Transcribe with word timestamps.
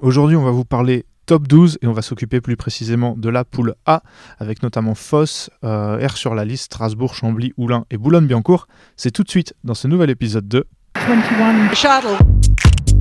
Aujourd'hui, 0.00 0.36
on 0.36 0.44
va 0.44 0.52
vous 0.52 0.64
parler 0.64 1.06
top 1.26 1.48
12 1.48 1.78
et 1.82 1.88
on 1.88 1.92
va 1.92 2.02
s'occuper 2.02 2.40
plus 2.40 2.56
précisément 2.56 3.14
de 3.16 3.28
la 3.28 3.44
poule 3.44 3.74
A 3.84 4.02
avec 4.38 4.62
notamment 4.62 4.94
Foss, 4.94 5.50
euh, 5.64 6.06
R 6.06 6.16
sur 6.16 6.34
la 6.36 6.44
liste, 6.44 6.66
Strasbourg, 6.66 7.14
Chambly, 7.14 7.52
Oulin 7.56 7.84
et 7.90 7.96
Boulogne-Billancourt. 7.96 8.68
C'est 8.96 9.10
tout 9.10 9.24
de 9.24 9.30
suite 9.30 9.54
dans 9.64 9.74
ce 9.74 9.88
nouvel 9.88 10.10
épisode 10.10 10.46
de 10.46 10.66
21 10.94 11.74
shuttle. 11.74 12.16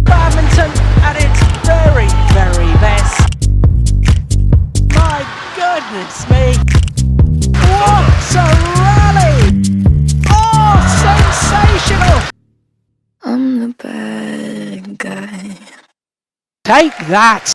Badminton 0.04 0.72
at 1.04 1.18
its 1.20 1.40
very, 1.64 2.08
very 2.34 2.74
best. 2.80 3.30
My 4.96 5.24
goodness 5.56 6.28
me. 6.30 6.54
What 7.62 8.36
a 8.36 8.46
rally! 8.76 9.62
Oh, 10.32 10.80
sensational! 11.04 12.22
I'm 13.24 13.60
the 13.60 13.76
bad 13.78 14.98
guy. 14.98 15.77
Take 16.68 16.92
that! 17.10 17.54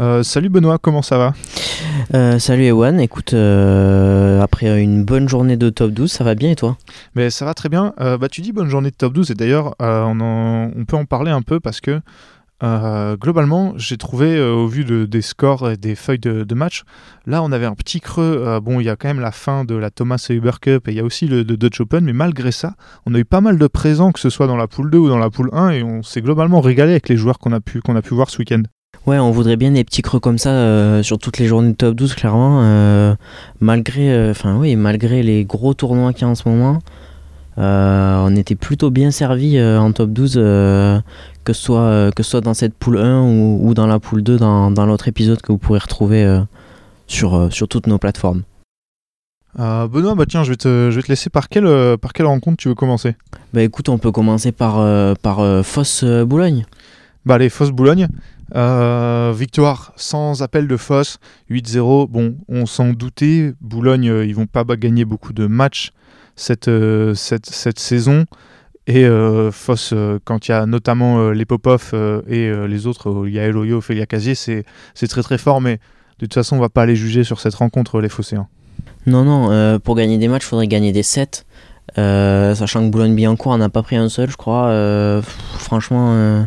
Euh, 0.00 0.22
salut 0.22 0.50
Benoît, 0.50 0.76
comment 0.76 1.00
ça 1.00 1.16
va? 1.16 1.32
Euh, 2.12 2.38
salut 2.38 2.64
Ewan, 2.64 3.00
écoute, 3.00 3.32
euh, 3.32 4.42
après 4.42 4.82
une 4.82 5.02
bonne 5.02 5.30
journée 5.30 5.56
de 5.56 5.70
top 5.70 5.92
12, 5.92 6.12
ça 6.12 6.24
va 6.24 6.34
bien 6.34 6.50
et 6.50 6.56
toi? 6.56 6.76
Mais 7.14 7.30
ça 7.30 7.46
va 7.46 7.54
très 7.54 7.70
bien. 7.70 7.94
Euh, 8.00 8.18
bah, 8.18 8.28
tu 8.28 8.42
dis 8.42 8.52
bonne 8.52 8.68
journée 8.68 8.90
de 8.90 8.96
top 8.96 9.14
12 9.14 9.30
et 9.30 9.34
d'ailleurs 9.34 9.74
euh, 9.80 10.02
on 10.04 10.84
peut 10.84 10.96
en 10.96 11.06
parler 11.06 11.30
un 11.30 11.40
peu 11.40 11.58
parce 11.58 11.80
que 11.80 12.02
euh, 12.62 13.16
globalement 13.16 13.72
j'ai 13.76 13.96
trouvé 13.96 14.36
euh, 14.36 14.52
au 14.52 14.68
vu 14.68 14.84
de- 14.84 15.04
des 15.04 15.22
scores 15.22 15.70
et 15.70 15.76
des 15.76 15.96
feuilles 15.96 16.20
de, 16.20 16.54
match, 16.54 16.84
là 17.26 17.42
on 17.42 17.50
avait 17.50 17.66
un 17.66 17.74
petit 17.74 18.00
creux. 18.00 18.44
Euh, 18.46 18.60
bon 18.60 18.78
il 18.78 18.84
y 18.84 18.88
a 18.88 18.96
quand 18.96 19.08
même 19.08 19.20
la 19.20 19.32
fin 19.32 19.64
de 19.64 19.74
la 19.74 19.90
Thomas 19.90 20.24
et 20.30 20.34
Uber 20.34 20.52
Cup 20.60 20.86
et 20.86 20.92
il 20.92 20.96
y 20.96 21.00
a 21.00 21.04
aussi 21.04 21.26
le 21.26 21.44
de 21.44 21.56
Dutch 21.56 21.80
Open 21.80 22.04
mais 22.04 22.12
malgré 22.12 22.52
ça 22.52 22.74
on 23.04 23.14
a 23.14 23.18
eu 23.18 23.24
pas 23.24 23.40
mal 23.40 23.58
de 23.58 23.66
présents 23.66 24.12
que 24.12 24.20
ce 24.20 24.30
soit 24.30 24.46
dans 24.46 24.56
la 24.56 24.68
poule 24.68 24.90
2 24.90 24.98
ou 24.98 25.08
dans 25.08 25.18
la 25.18 25.30
poule 25.30 25.50
1 25.52 25.70
et 25.70 25.82
on 25.82 26.02
s'est 26.02 26.20
globalement 26.20 26.60
régalé 26.60 26.92
avec 26.92 27.08
les 27.08 27.16
joueurs 27.16 27.38
qu'on 27.38 27.52
a, 27.52 27.60
pu, 27.60 27.80
voir 28.12 28.30
ce 28.30 28.38
week-end. 28.38 28.62
Ouais, 29.06 29.18
on 29.18 29.32
voudrait 29.32 29.56
bien 29.56 29.72
des 29.72 29.82
petits 29.82 30.02
creux 30.02 30.20
comme 30.20 30.38
ça 30.38 31.02
sur 31.02 31.18
toutes 31.18 31.38
les 31.38 31.46
journées 31.46 31.70
de 31.70 31.76
top 31.76 31.96
12, 31.96 32.14
clairement. 32.14 33.16
malgré, 33.60 34.32
malgré 34.76 35.22
les 35.22 35.44
gros 35.44 35.74
tournois 35.74 36.12
qu'il 36.12 36.22
y 36.22 36.24
a 36.26 36.28
en 36.28 36.34
ce 36.34 36.48
moment, 36.48 36.78
on 37.56 38.36
était 38.36 38.54
plutôt 38.54 38.90
bien 38.90 39.10
servi 39.10 39.60
en 39.60 39.90
top 39.92 40.10
12, 40.10 40.34
euh, 40.36 41.00
que, 41.44 41.52
ce 41.52 41.62
soit, 41.62 41.80
euh, 41.80 42.10
que 42.10 42.22
ce 42.22 42.30
soit 42.30 42.40
dans 42.40 42.54
cette 42.54 42.74
poule 42.74 42.98
1 42.98 43.22
ou, 43.22 43.68
ou 43.68 43.74
dans 43.74 43.86
la 43.86 43.98
poule 43.98 44.22
2, 44.22 44.38
dans, 44.38 44.70
dans 44.70 44.86
l'autre 44.86 45.08
épisode 45.08 45.40
que 45.40 45.52
vous 45.52 45.58
pourrez 45.58 45.78
retrouver 45.78 46.24
euh, 46.24 46.40
sur, 47.06 47.34
euh, 47.34 47.50
sur 47.50 47.68
toutes 47.68 47.86
nos 47.86 47.98
plateformes. 47.98 48.42
Euh, 49.58 49.86
Benoît, 49.86 50.14
bah 50.14 50.24
tiens 50.26 50.44
je 50.44 50.50
vais 50.50 50.56
te, 50.56 50.88
je 50.90 50.96
vais 50.96 51.02
te 51.02 51.08
laisser 51.08 51.28
par 51.28 51.48
quelle, 51.48 51.98
par 51.98 52.12
quelle 52.12 52.26
rencontre 52.26 52.56
tu 52.56 52.68
veux 52.68 52.74
commencer? 52.74 53.16
Bah 53.52 53.62
écoute, 53.62 53.90
on 53.90 53.98
peut 53.98 54.12
commencer 54.12 54.50
par, 54.50 54.78
euh, 54.78 55.14
par 55.20 55.40
euh, 55.40 55.62
Foss 55.62 56.02
euh, 56.04 56.24
Boulogne. 56.24 56.64
Bah 57.26 57.36
les 57.36 57.50
Foss 57.50 57.70
Boulogne. 57.70 58.08
Victoire 58.54 59.92
sans 59.96 60.42
appel 60.42 60.68
de 60.68 60.76
Foss, 60.76 61.18
8-0. 61.50 62.08
Bon, 62.08 62.36
on 62.48 62.66
s'en 62.66 62.92
doutait. 62.92 63.54
Boulogne, 63.60 64.04
ils 64.26 64.34
vont 64.34 64.46
pas 64.46 64.64
gagner 64.64 65.06
beaucoup 65.06 65.32
de 65.32 65.46
matchs 65.46 65.92
cette, 66.36 66.70
cette, 67.14 67.46
cette 67.46 67.78
saison. 67.78 68.26
Et 68.88 69.04
euh, 69.04 69.52
Foss, 69.52 69.90
euh, 69.92 70.18
quand 70.24 70.48
il 70.48 70.50
y 70.50 70.54
a 70.54 70.66
notamment 70.66 71.18
euh, 71.20 71.32
les 71.32 71.44
Popov 71.44 71.94
et 72.28 72.50
les 72.68 72.86
autres, 72.86 73.24
il 73.26 73.32
y 73.32 73.38
a 73.38 73.46
Eloyo, 73.46 73.78
Ophélia 73.78 74.06
Casier, 74.06 74.34
c'est 74.34 74.64
très 75.08 75.22
très 75.22 75.38
fort. 75.38 75.60
Mais 75.60 75.76
de 76.18 76.26
toute 76.26 76.34
façon, 76.34 76.56
on 76.56 76.60
va 76.60 76.68
pas 76.68 76.86
les 76.86 76.96
juger 76.96 77.24
sur 77.24 77.40
cette 77.40 77.54
rencontre, 77.54 78.00
les 78.00 78.08
Phocéens. 78.08 78.48
Non, 79.06 79.24
non, 79.24 79.78
pour 79.80 79.94
gagner 79.96 80.18
des 80.18 80.28
matchs, 80.28 80.44
il 80.44 80.48
faudrait 80.48 80.68
gagner 80.68 80.92
des 80.92 81.02
sets. 81.02 81.44
Sachant 81.96 82.84
que 82.84 82.90
Boulogne-Billancourt 82.90 83.56
n'a 83.58 83.68
pas 83.68 83.82
pris 83.82 83.96
un 83.96 84.08
seul, 84.08 84.30
je 84.30 84.36
crois. 84.36 84.72
Franchement, 85.58 86.46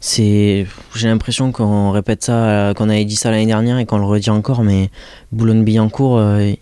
j'ai 0.00 0.66
l'impression 1.02 1.52
qu'on 1.52 1.90
répète 1.90 2.24
ça, 2.24 2.72
qu'on 2.76 2.88
avait 2.88 3.04
dit 3.04 3.16
ça 3.16 3.30
l'année 3.30 3.46
dernière 3.46 3.78
et 3.78 3.86
qu'on 3.86 3.98
le 3.98 4.04
redit 4.04 4.30
encore, 4.30 4.62
mais 4.62 4.90
Boulogne-Billancourt, 5.32 6.20
il- 6.40 6.58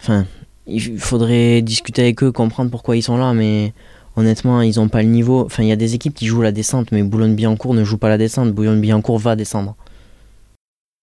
enfin, 0.00 0.24
il 0.66 0.98
faudrait 0.98 1.62
discuter 1.62 2.02
avec 2.02 2.22
eux, 2.22 2.30
comprendre 2.32 2.70
pourquoi 2.70 2.96
ils 2.96 3.02
sont 3.02 3.16
là, 3.16 3.32
mais 3.32 3.72
honnêtement, 4.18 4.60
ils 4.62 4.76
n'ont 4.78 4.88
pas 4.88 5.02
le 5.02 5.08
niveau. 5.08 5.44
Enfin, 5.46 5.62
il 5.62 5.68
y 5.68 5.72
a 5.72 5.76
des 5.76 5.94
équipes 5.94 6.14
qui 6.14 6.26
jouent 6.26 6.42
la 6.42 6.52
descente, 6.52 6.92
mais 6.92 7.02
Boulogne-Billancourt 7.02 7.74
ne 7.74 7.84
joue 7.84 7.98
pas 7.98 8.08
la 8.08 8.18
descente. 8.18 8.52
Boulogne-Billancourt 8.52 9.18
va 9.18 9.36
descendre. 9.36 9.76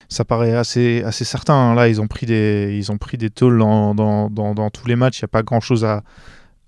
Ça 0.07 0.23
paraît 0.23 0.53
assez, 0.53 1.01
assez 1.03 1.25
certain. 1.25 1.53
hein. 1.53 1.75
Là, 1.75 1.87
ils 1.87 1.99
ont 1.99 2.07
pris 2.07 2.25
des, 2.25 2.75
ils 2.77 2.91
ont 2.91 2.97
pris 2.97 3.17
des 3.17 3.29
tôles 3.29 3.57
dans, 3.57 3.95
dans, 3.95 4.29
dans, 4.29 4.53
dans 4.53 4.69
tous 4.69 4.87
les 4.87 4.95
matchs. 4.95 5.19
Il 5.19 5.23
n'y 5.23 5.27
a 5.27 5.29
pas 5.29 5.43
grand-chose 5.43 5.83
à, 5.83 6.03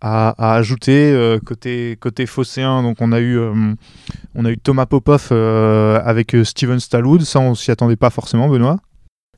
à, 0.02 0.30
à 0.38 0.56
ajouter. 0.56 1.12
Euh, 1.12 1.38
côté, 1.46 1.98
côté 2.00 2.26
phocéen, 2.26 2.82
donc 2.82 2.98
on 3.00 3.12
a 3.12 3.20
eu, 3.20 3.38
euh, 3.38 3.54
on 4.34 4.46
a 4.46 4.50
eu 4.50 4.58
Thomas 4.58 4.88
Popov 4.88 5.28
euh, 5.32 6.00
avec 6.04 6.36
Steven 6.44 6.80
Stallwood. 6.80 7.22
Ça, 7.22 7.40
on 7.40 7.54
s'y 7.56 7.70
attendait 7.70 7.96
pas 7.96 8.10
forcément, 8.10 8.48
Benoît. 8.48 8.80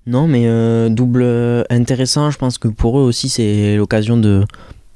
Non, 0.05 0.27
mais 0.27 0.47
double 0.89 1.23
intéressant. 1.69 2.31
Je 2.31 2.37
pense 2.37 2.57
que 2.57 2.67
pour 2.67 2.99
eux 2.99 3.03
aussi, 3.03 3.29
c'est 3.29 3.75
l'occasion 3.75 4.17
de, 4.17 4.45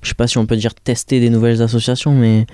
je 0.03 0.09
sais 0.09 0.15
pas 0.15 0.27
si 0.27 0.37
on 0.37 0.45
peut 0.45 0.55
dire 0.55 0.75
tester 0.75 1.19
des 1.19 1.29
nouvelles 1.29 1.61
associations, 1.61 2.13
mais 2.13 2.45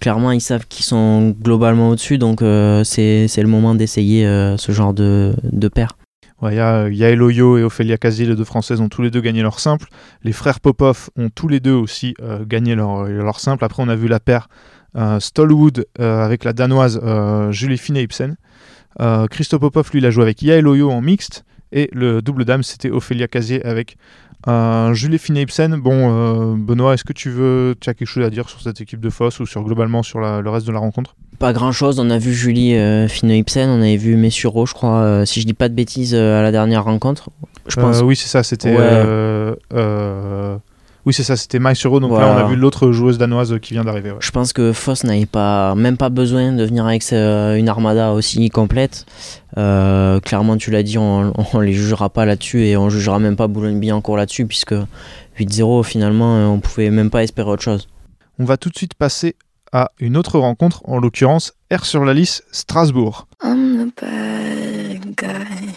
clairement, 0.00 0.30
ils 0.32 0.40
savent 0.40 0.66
qu'ils 0.68 0.84
sont 0.84 1.30
globalement 1.42 1.90
au-dessus, 1.90 2.18
donc 2.18 2.42
euh, 2.42 2.84
c'est 2.84 3.28
le 3.36 3.46
moment 3.48 3.74
d'essayer 3.74 4.26
euh, 4.26 4.56
ce 4.56 4.72
genre 4.72 4.94
de, 4.94 5.34
de 5.42 5.68
paire. 5.68 5.96
Ouais, 6.40 6.54
Il 6.54 6.56
y, 6.56 6.60
a, 6.60 6.88
il 6.88 6.96
y 6.96 7.04
a 7.04 7.10
Eloyo 7.10 7.58
et 7.58 7.62
Ophélia 7.62 7.98
Casier, 7.98 8.26
les 8.26 8.34
deux 8.34 8.44
Françaises, 8.44 8.80
ont 8.80 8.88
tous 8.88 9.02
les 9.02 9.10
deux 9.10 9.20
gagné 9.20 9.42
leur 9.42 9.60
simple. 9.60 9.88
Les 10.22 10.32
frères 10.32 10.60
Popov 10.60 11.10
ont 11.16 11.28
tous 11.28 11.48
les 11.48 11.60
deux 11.60 11.74
aussi 11.74 12.14
euh, 12.22 12.44
gagné 12.46 12.74
leur, 12.74 13.04
leur 13.04 13.40
simple. 13.40 13.64
Après, 13.64 13.82
on 13.82 13.88
a 13.88 13.96
vu 13.96 14.08
la 14.08 14.20
paire 14.20 14.48
euh, 14.96 15.18
avec 15.98 16.44
la 16.44 16.52
Danoise 16.52 17.00
Julie 17.50 17.76
Fine-Ibsen. 17.78 18.36
Euh, 19.00 19.26
Christo 19.28 19.58
Popov, 19.58 19.88
lui, 19.92 20.00
il 20.00 20.06
a 20.06 20.10
joué 20.10 20.22
avec 20.24 20.42
Yael 20.42 20.66
Oyo 20.66 20.90
en 20.90 21.00
mixte. 21.00 21.44
Et 21.72 21.88
le 21.92 22.20
double 22.20 22.44
dame, 22.44 22.62
c'était 22.62 22.90
Ophélia 22.90 23.28
Casier 23.28 23.64
avec 23.64 23.96
euh, 24.48 24.92
Julie 24.94 25.18
Fine-Ibsen. 25.18 25.76
Bon, 25.76 25.92
euh, 25.92 26.54
Benoît, 26.56 26.94
est-ce 26.94 27.04
que 27.04 27.12
tu 27.12 27.30
veux, 27.30 27.74
tu 27.80 27.88
as 27.90 27.94
quelque 27.94 28.08
chose 28.08 28.24
à 28.24 28.30
dire 28.30 28.48
sur 28.48 28.60
cette 28.60 28.80
équipe 28.80 29.00
de 29.00 29.10
Foss 29.10 29.40
ou 29.40 29.46
sur 29.46 29.62
globalement 29.62 30.02
sur 30.02 30.20
la- 30.20 30.40
le 30.40 30.50
reste 30.50 30.66
de 30.66 30.72
la 30.72 30.78
rencontre? 30.78 31.14
Pas 31.38 31.52
grand-chose. 31.52 31.98
On 32.00 32.10
a 32.10 32.18
vu 32.18 32.34
Julie 32.34 32.74
euh, 32.76 33.08
Fino-Ibsen, 33.08 33.68
on 33.70 33.80
avait 33.80 33.96
vu 33.96 34.16
Messuro, 34.16 34.66
je 34.66 34.74
crois, 34.74 34.98
euh, 34.98 35.24
si 35.24 35.40
je 35.40 35.46
dis 35.46 35.54
pas 35.54 35.68
de 35.68 35.74
bêtises, 35.74 36.14
à 36.14 36.42
la 36.42 36.52
dernière 36.52 36.84
rencontre. 36.84 37.30
Je 37.66 37.76
pense. 37.76 38.00
Oui, 38.02 38.16
c'est 38.16 38.28
ça, 38.28 38.42
c'était. 38.42 38.76
Ouais. 38.76 39.54
Oui, 41.06 41.14
c'est 41.14 41.22
ça, 41.22 41.36
c'était 41.36 41.58
Maïsuro. 41.58 41.98
Donc 42.00 42.12
là, 42.18 42.34
on 42.34 42.36
a 42.44 42.48
vu 42.48 42.56
l'autre 42.56 42.92
joueuse 42.92 43.16
danoise 43.18 43.58
qui 43.60 43.72
vient 43.74 43.84
d'arriver. 43.84 44.10
ouais. 44.10 44.18
Je 44.20 44.30
pense 44.30 44.52
que 44.52 44.72
Foss 44.72 45.04
n'avait 45.04 45.26
pas, 45.26 45.74
même 45.74 45.96
pas 45.96 46.08
besoin 46.10 46.52
de 46.52 46.64
venir 46.64 46.86
avec 46.86 47.04
euh, 47.12 47.56
une 47.56 47.68
armada 47.68 48.12
aussi 48.12 48.48
complète. 48.50 49.06
Euh, 49.56 50.20
clairement, 50.20 50.56
tu 50.56 50.70
l'as 50.70 50.82
dit, 50.82 50.98
on, 50.98 51.32
on 51.54 51.60
les 51.60 51.72
jugera 51.72 52.10
pas 52.10 52.24
là-dessus 52.26 52.64
et 52.66 52.76
on 52.76 52.90
jugera 52.90 53.18
même 53.18 53.36
pas 53.36 53.46
Boulogne-Billancourt 53.46 54.16
là-dessus, 54.16 54.46
puisque 54.46 54.74
8-0, 55.38 55.84
finalement, 55.84 56.52
on 56.52 56.60
pouvait 56.60 56.90
même 56.90 57.10
pas 57.10 57.22
espérer 57.22 57.48
autre 57.50 57.62
chose. 57.62 57.88
On 58.38 58.44
va 58.44 58.56
tout 58.56 58.68
de 58.68 58.76
suite 58.76 58.94
passer 58.94 59.36
à 59.72 59.92
une 60.00 60.16
autre 60.16 60.38
rencontre, 60.38 60.82
en 60.84 60.98
l'occurrence 60.98 61.54
R 61.72 61.84
sur 61.86 62.04
la 62.04 62.12
liste 62.14 62.44
Strasbourg. 62.50 63.26
I'm 63.42 63.90
the 63.90 64.00
bad 64.02 65.14
guy. 65.16 65.72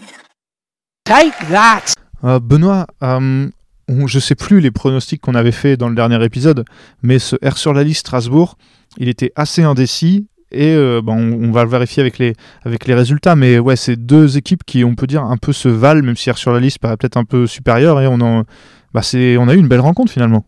Take 1.06 1.34
that! 1.52 1.94
Euh, 2.24 2.40
Benoît, 2.40 2.88
euh, 3.04 3.50
on- 3.88 4.08
je 4.08 4.20
sais 4.20 4.36
plus 4.36 4.60
les 4.60 4.72
pronostics 4.72 5.22
qu'on 5.22 5.36
avait 5.36 5.52
fait 5.52 5.78
dans 5.78 5.90
le 5.90 5.96
dernier 5.96 6.24
épisode, 6.24 6.66
mais 7.02 7.20
ce 7.20 7.36
R 7.46 7.58
sur 7.58 7.74
la 7.74 7.84
liste 7.84 8.02
Strasbourg, 8.02 8.58
il 8.98 9.10
était 9.10 9.32
assez 9.36 9.64
indécis. 9.64 10.28
Et 10.52 10.76
euh, 10.76 11.02
bon, 11.04 11.16
on, 11.16 11.52
va 11.52 11.64
le 11.64 11.70
vérifier 11.70 12.02
avec 12.02 12.20
les, 12.20 12.36
avec 12.64 12.86
les 12.86 12.94
résultats. 12.94 13.36
Mais 13.36 13.58
ouais, 13.58 13.76
c'est 13.76 13.96
deux 13.96 14.38
équipes 14.38 14.64
qui, 14.64 14.84
on 14.84 14.94
peut 14.94 15.08
dire, 15.08 15.24
un 15.24 15.38
peu 15.38 15.52
se 15.52 15.68
valent, 15.68 16.04
même 16.04 16.16
si 16.16 16.30
R 16.30 16.38
sur 16.38 16.54
la 16.54 16.60
liste 16.60 16.78
paraît 16.78 16.96
peut-être 16.96 17.18
un 17.18 17.26
peu 17.26 17.48
supérieur. 17.48 18.00
Et 18.02 18.06
on, 18.06 18.22
en, 18.22 18.44
bah, 18.94 19.02
on 19.14 19.48
a 19.48 19.54
eu 19.56 19.58
une 19.58 19.68
belle 19.68 19.80
rencontre 19.80 20.12
finalement. 20.12 20.46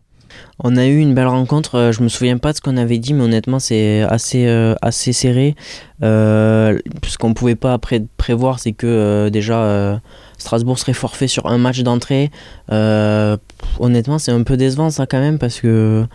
On 0.58 0.76
a 0.76 0.86
eu 0.86 0.98
une 0.98 1.14
belle 1.14 1.26
rencontre, 1.26 1.74
euh, 1.74 1.92
je 1.92 2.02
me 2.02 2.08
souviens 2.08 2.38
pas 2.38 2.52
de 2.52 2.56
ce 2.56 2.60
qu'on 2.62 2.76
avait 2.76 2.98
dit, 2.98 3.12
mais 3.12 3.24
honnêtement, 3.24 3.58
c'est 3.58 4.02
assez, 4.02 4.46
euh, 4.46 4.74
serré. 4.90 5.54
Euh, 6.02 6.78
ce 7.06 7.18
qu'on 7.18 7.34
pouvait 7.34 7.54
pas 7.56 7.76
pré- 7.78 8.06
prévoir, 8.16 8.58
c'est 8.58 8.72
que 8.72 9.28
déjà 9.28 10.00
Strasbourg 10.38 10.78
serait 10.78 10.92
forfait 10.92 11.28
sur 11.28 11.46
un 11.46 11.58
match 11.58 11.80
d'entrée. 11.82 12.30
Honnêtement, 12.70 14.18
c'est 14.18 14.32
un 14.32 14.42
peu 14.42 14.56
décevant 14.56 14.90
ça 14.90 15.06
quand 15.06 15.20
même, 15.20 15.38
parce 15.38 15.60
que 15.60 16.06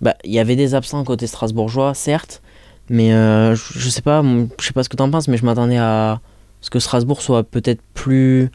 bah, 0.00 0.14
il 0.24 0.32
y 0.32 0.38
avait 0.38 0.56
des 0.56 0.74
absents 0.74 1.04
côté 1.04 1.26
strasbourgeois, 1.26 1.94
certes, 1.94 2.42
mais 2.88 3.10
je 3.10 3.88
sais 3.88 4.02
pas, 4.02 4.22
sais 4.58 4.72
pas 4.72 4.82
ce 4.82 4.88
que 4.88 4.96
t'en 4.96 5.10
penses, 5.10 5.28
mais 5.28 5.36
je 5.36 5.44
m'attendais 5.44 5.78
à 5.78 6.20
ce 6.62 6.70
que 6.70 6.78
Strasbourg 6.78 7.20
soit 7.20 7.42
peut-être 7.42 7.82
plus 7.92 8.50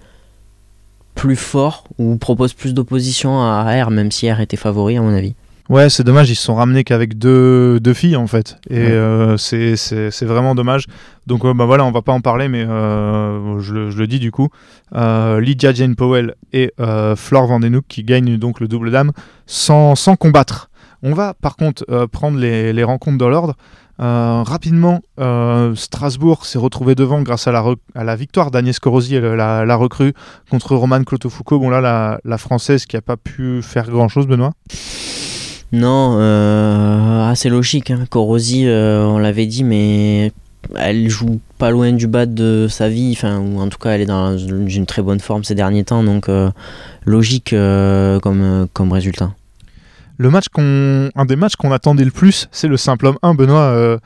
plus 1.18 1.36
fort 1.36 1.84
ou 1.98 2.16
propose 2.18 2.54
plus 2.54 2.74
d'opposition 2.74 3.42
à 3.42 3.64
R, 3.84 3.92
même 3.92 4.12
si 4.12 4.31
R 4.31 4.40
était 4.40 4.56
favori 4.58 4.96
à 4.98 5.02
mon 5.02 5.14
avis. 5.14 5.36
Ouais, 5.69 5.90
c'est 5.90 6.04
dommage, 6.06 6.30
ils 6.30 6.36
se 6.36 6.44
sont 6.44 6.56
ramenés 6.56 6.86
qu'avec 6.86 7.18
deux, 7.18 7.81
deux 7.81 7.94
filles 7.94 8.16
en 8.16 8.28
fait. 8.28 8.58
Et 8.69 8.80
Ouais. 8.80 8.92
euh, 8.92 9.36
c'est- 9.36 9.75
vraiment 10.24 10.56
dommage. 10.56 10.86
Donc 11.25 11.44
euh, 11.44 11.54
bah 11.54 11.66
voilà, 11.66 11.84
on 11.84 11.92
va 11.92 12.02
pas 12.02 12.14
en 12.14 12.22
parler, 12.22 12.48
mais 12.48 12.64
euh, 12.64 13.60
je, 13.60 13.74
le- 13.74 13.90
je 13.92 13.98
le 13.98 14.08
dis 14.08 14.19
du 14.19 14.31
coup. 14.31 14.48
Euh, 14.96 15.42
Lydia 15.42 15.74
Jane 15.74 15.96
Powell 15.96 16.36
et 16.54 16.72
Flore 17.18 17.48
Vandenouk 17.48 17.84
qui 17.90 18.04
gagnent 18.06 18.38
donc 18.38 18.62
le 18.62 18.70
double 18.70 18.92
dame 18.92 19.12
sans, 19.46 19.96
sans 19.96 20.16
combattre. 20.16 20.70
On 21.04 21.13
va 21.13 21.34
par 21.34 21.58
contre 21.58 21.84
prendre 22.13 22.38
les, 22.40 22.72
les 22.72 22.84
rencontres 22.86 23.18
dans 23.18 23.30
l'ordre. 23.30 23.56
Euh, 24.00 24.44
rapidement, 24.44 25.02
euh, 25.20 25.74
Strasbourg 25.76 26.46
s'est 26.46 26.60
retrouvé 26.60 26.94
devant 26.94 27.22
grâce 27.22 27.48
à 27.48 27.76
la, 27.96 28.16
victoire 28.16 28.52
d'Agnès 28.52 28.80
Corosi, 28.80 29.20
la, 29.20 29.66
la 29.66 29.76
recrue, 29.76 30.14
contre 30.52 30.76
Romane 30.76 31.06
Clotofoucault. 31.06 31.60
Bon 31.60 31.70
là, 31.70 32.20
la, 32.24 32.38
française 32.38 32.86
qui 32.86 32.96
a 32.96 33.02
pas 33.02 33.18
pu 33.18 33.62
faire 33.64 33.90
grand-chose, 33.90 34.28
Benoît? 34.28 34.54
Non, 35.72 36.16
euh, 36.20 37.30
assez 37.30 37.50
logique. 37.50 37.92
Hein. 37.92 38.06
Euh, 38.16 39.04
on 39.04 39.18
l'avait 39.18 39.48
dit, 39.48 39.64
mais 39.64 40.32
elle 40.76 41.10
joue 41.10 41.40
pas 41.58 41.72
loin 41.72 41.92
du 41.92 42.08
bas 42.08 42.26
de 42.26 42.68
sa 42.70 42.90
vie. 42.90 43.14
Enfin, 43.18 43.40
ou 43.40 43.60
en 43.60 43.68
tout 43.68 43.80
cas, 43.80 43.92
elle 43.92 44.02
est 44.02 44.06
dans 44.06 44.38
une 44.38 44.86
très 44.86 45.02
bonne 45.02 45.20
forme 45.20 45.44
ces 45.44 45.56
derniers 45.56 45.84
temps. 45.84 46.04
Donc, 46.04 46.30
logique 47.06 47.50
comme 47.50 48.92
résultat. 48.92 49.32
Le 50.18 50.30
match 50.30 50.46
qu'on, 50.50 51.10
un 51.16 51.25
des 51.25 51.36
matchs 51.36 51.56
qu'on 51.56 51.72
attendait 51.72 52.06
le 52.06 52.12
plus, 52.12 52.48
c'est 52.52 52.68
le 52.68 52.78
simple 52.78 53.06
homme 53.08 53.18
1, 53.22 53.34
Benoît. 53.36 53.62
euh, 53.62 53.98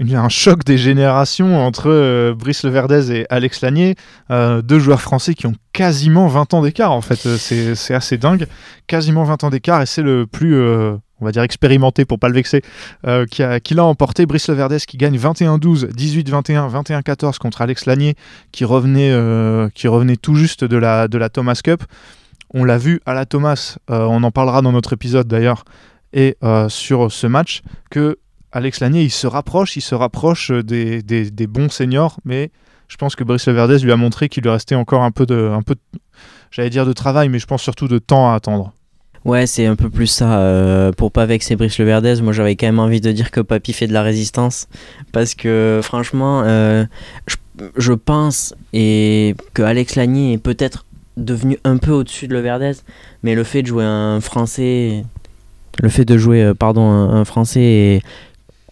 un 0.00 0.28
choc 0.28 0.64
des 0.64 0.76
générations 0.76 1.64
entre 1.64 1.88
euh, 1.88 2.34
Brice 2.34 2.64
Leverdez 2.64 3.12
et 3.12 3.26
Alex 3.30 3.60
Lanier, 3.60 3.94
euh, 4.30 4.60
deux 4.60 4.78
joueurs 4.80 5.00
français 5.00 5.34
qui 5.34 5.46
ont 5.46 5.54
quasiment 5.72 6.26
20 6.26 6.54
ans 6.54 6.62
d'écart 6.62 6.90
en 6.92 7.00
fait, 7.00 7.24
Euh, 7.26 7.36
c'est, 7.38 7.74
c'est 7.74 7.94
assez 7.94 8.18
dingue, 8.18 8.46
quasiment 8.86 9.24
20 9.24 9.44
ans 9.44 9.50
d'écart 9.50 9.80
et 9.82 9.86
c'est 9.86 10.02
le 10.02 10.26
plus, 10.26 10.56
euh, 10.56 10.96
on 11.20 11.24
va 11.24 11.30
dire 11.30 11.42
expérimenté 11.42 12.04
pour 12.04 12.18
pas 12.18 12.28
le 12.28 12.34
vexer, 12.34 12.62
qui, 13.30 13.42
a, 13.42 13.60
qui 13.60 13.74
l'a 13.74 13.84
emporté, 13.84 14.26
Brice 14.26 14.48
Leverdez 14.48 14.78
qui 14.86 14.96
gagne 14.96 15.16
21-12, 15.16 15.92
18-21, 15.92 16.68
21-14 16.68 17.38
contre 17.38 17.62
Alex 17.62 17.86
Lanier 17.86 18.16
qui 18.50 18.64
revenait, 18.64 19.16
qui 19.74 19.86
revenait 19.86 20.16
tout 20.16 20.34
juste 20.34 20.64
de 20.64 20.76
la, 20.76 21.06
de 21.06 21.18
la 21.18 21.28
Thomas 21.28 21.60
Cup. 21.62 21.84
On 22.54 22.64
l'a 22.64 22.78
vu 22.78 23.00
à 23.04 23.12
la 23.14 23.26
Thomas, 23.26 23.76
euh, 23.90 24.06
on 24.08 24.22
en 24.22 24.30
parlera 24.30 24.62
dans 24.62 24.72
notre 24.72 24.92
épisode 24.94 25.26
d'ailleurs, 25.28 25.64
et 26.12 26.36
euh, 26.44 26.68
sur 26.68 27.10
ce 27.12 27.26
match, 27.26 27.62
que 27.90 28.16
Alex 28.52 28.78
Lanier, 28.80 29.02
il 29.02 29.10
se 29.10 29.26
rapproche, 29.26 29.76
il 29.76 29.80
se 29.80 29.94
rapproche 29.96 30.50
des, 30.52 31.02
des- 31.02 31.46
bons 31.48 31.68
seniors, 31.68 32.20
mais 32.24 32.50
je 32.86 32.96
pense 32.96 33.16
que 33.16 33.24
Brice 33.24 33.46
Leverdez 33.48 33.78
lui 33.80 33.90
a 33.90 33.96
montré 33.96 34.28
qu'il 34.28 34.44
lui 34.44 34.50
restait 34.50 34.76
encore 34.76 35.02
un 35.02 35.10
peu 35.10 35.26
de, 35.26 35.50
un 35.52 35.62
peu, 35.62 35.74
j'allais 36.52 36.70
dire 36.70 36.86
de 36.86 36.92
travail, 36.92 37.28
mais 37.28 37.40
je 37.40 37.46
pense 37.46 37.62
surtout 37.62 37.88
de 37.88 37.98
temps 37.98 38.30
à 38.30 38.34
attendre. 38.36 38.72
Ouais, 39.24 39.46
c'est 39.48 39.66
un 39.66 39.74
peu 39.74 39.88
plus 39.90 40.06
ça. 40.06 40.38
euh, 40.38 40.92
pour 40.92 41.10
pas 41.10 41.24
vexer 41.26 41.56
Brice 41.56 41.78
Leverdez, 41.78 42.20
moi 42.22 42.32
j'avais 42.34 42.54
quand 42.56 42.66
même 42.66 42.78
envie 42.78 43.00
de 43.00 43.10
dire 43.10 43.30
que 43.32 43.40
Papy 43.40 43.72
fait 43.72 43.86
de 43.88 43.92
la 43.94 44.02
résistance. 44.02 44.68
Parce 45.12 45.34
que 45.34 45.80
franchement, 45.82 46.42
euh, 46.44 46.84
je, 47.26 47.36
je 47.78 47.92
pense 47.94 48.54
et 48.74 49.34
que 49.54 49.62
Alex 49.62 49.96
Lanier 49.96 50.34
est 50.34 50.38
peut-être 50.38 50.84
devenu 51.16 51.58
un 51.64 51.76
peu 51.78 51.90
au-dessus 51.92 52.28
de 52.28 52.34
Leverdez. 52.34 52.72
Mais 53.22 53.34
le 53.34 53.44
fait 53.44 53.62
de 53.62 53.66
jouer 53.68 53.84
un 53.84 54.20
français. 54.20 55.04
Le 55.82 55.88
fait 55.88 56.04
de 56.04 56.16
jouer, 56.18 56.42
euh, 56.42 56.54
pardon, 56.54 56.82
un, 56.88 57.10
un 57.20 57.24
français 57.24 57.60
et. 57.62 58.02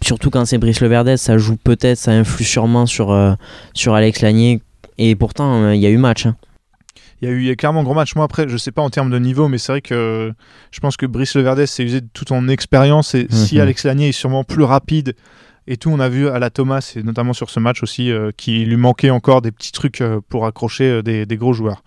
Surtout 0.04 0.30
quand 0.30 0.44
c'est 0.46 0.58
Brice 0.58 0.80
Leverdez, 0.80 1.16
ça 1.16 1.38
joue 1.38 1.56
peut-être, 1.56 1.96
ça 1.96 2.10
influe 2.10 2.42
sûrement 2.42 2.86
sur, 2.86 3.12
euh, 3.12 3.34
sur 3.72 3.94
Alex 3.94 4.20
Lanier. 4.20 4.60
Et 4.98 5.14
pourtant, 5.14 5.62
euh, 5.62 5.74
il 5.76 5.80
y 5.80 5.86
a 5.86 5.90
eu 5.90 5.96
match. 5.96 6.26
hein. 6.26 6.34
Il 7.20 7.28
y 7.28 7.30
a 7.30 7.34
eu 7.34 7.38
il 7.42 7.46
y 7.46 7.50
a 7.50 7.54
clairement 7.54 7.80
un 7.80 7.84
gros 7.84 7.94
match. 7.94 8.16
Moi, 8.16 8.24
après, 8.24 8.48
je 8.48 8.56
sais 8.56 8.72
pas 8.72 8.82
en 8.82 8.90
termes 8.90 9.10
de 9.10 9.18
niveau, 9.20 9.46
mais 9.46 9.58
c'est 9.58 9.70
vrai 9.70 9.80
que 9.80 10.32
je 10.72 10.80
pense 10.80 10.96
que 10.96 11.06
Brice 11.06 11.36
Leverdez 11.36 11.66
s'est 11.66 11.84
usé 11.84 12.00
de 12.00 12.08
toute 12.12 12.30
son 12.30 12.48
expérience. 12.48 13.14
Et 13.14 13.28
si 13.30 13.54
Mhm. 13.56 13.60
Alex 13.60 13.84
Lanier 13.84 14.08
est 14.08 14.12
sûrement 14.12 14.42
plus 14.42 14.64
rapide 14.64 15.14
et 15.68 15.76
tout, 15.76 15.90
on 15.90 16.00
a 16.00 16.08
vu 16.08 16.28
à 16.28 16.40
la 16.40 16.50
Thomas, 16.50 16.94
et 16.96 17.04
notamment 17.04 17.32
sur 17.32 17.48
ce 17.48 17.60
match 17.60 17.84
aussi, 17.84 18.10
euh, 18.10 18.32
qu'il 18.36 18.68
lui 18.68 18.76
manquait 18.76 19.10
encore 19.10 19.40
des 19.40 19.52
petits 19.52 19.70
trucs 19.70 20.00
euh, 20.00 20.18
pour 20.28 20.46
accrocher 20.46 21.00
des, 21.04 21.26
des 21.26 21.36
gros 21.36 21.52
joueurs. 21.52 21.84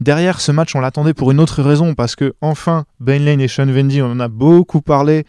Derrière 0.00 0.40
ce 0.40 0.52
match, 0.52 0.74
on 0.74 0.80
l'attendait 0.80 1.14
pour 1.14 1.30
une 1.30 1.40
autre 1.40 1.62
raison, 1.62 1.94
parce 1.94 2.16
que 2.16 2.34
enfin, 2.40 2.84
Ben 3.00 3.24
Lane 3.24 3.40
et 3.40 3.48
Sean 3.48 3.66
Vendy, 3.66 4.02
on 4.02 4.10
en 4.10 4.20
a 4.20 4.28
beaucoup 4.28 4.80
parlé. 4.80 5.24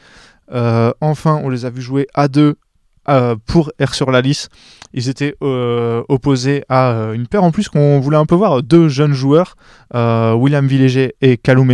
Euh, 0.52 0.92
enfin, 1.02 1.40
on 1.44 1.50
les 1.50 1.66
a 1.66 1.70
vus 1.70 1.82
jouer 1.82 2.08
à 2.14 2.28
deux 2.28 2.56
euh, 3.08 3.36
pour 3.46 3.72
R 3.82 3.94
sur 3.94 4.12
la 4.12 4.22
lisse. 4.22 4.50
Ils 4.94 5.10
étaient 5.10 5.36
euh, 5.44 6.04
opposés 6.10 6.64
à 6.70 7.12
une 7.14 7.28
paire 7.28 7.44
en 7.44 7.52
plus 7.52 7.70
qu'on 7.70 8.00
voulait 8.00 8.18
un 8.18 8.26
peu 8.26 8.36
voir, 8.36 8.64
deux 8.64 8.88
jeunes 8.88 9.14
joueurs, 9.14 9.56
William 9.94 10.66
Villéger 10.66 11.16
et 11.22 11.38
Callum 11.38 11.70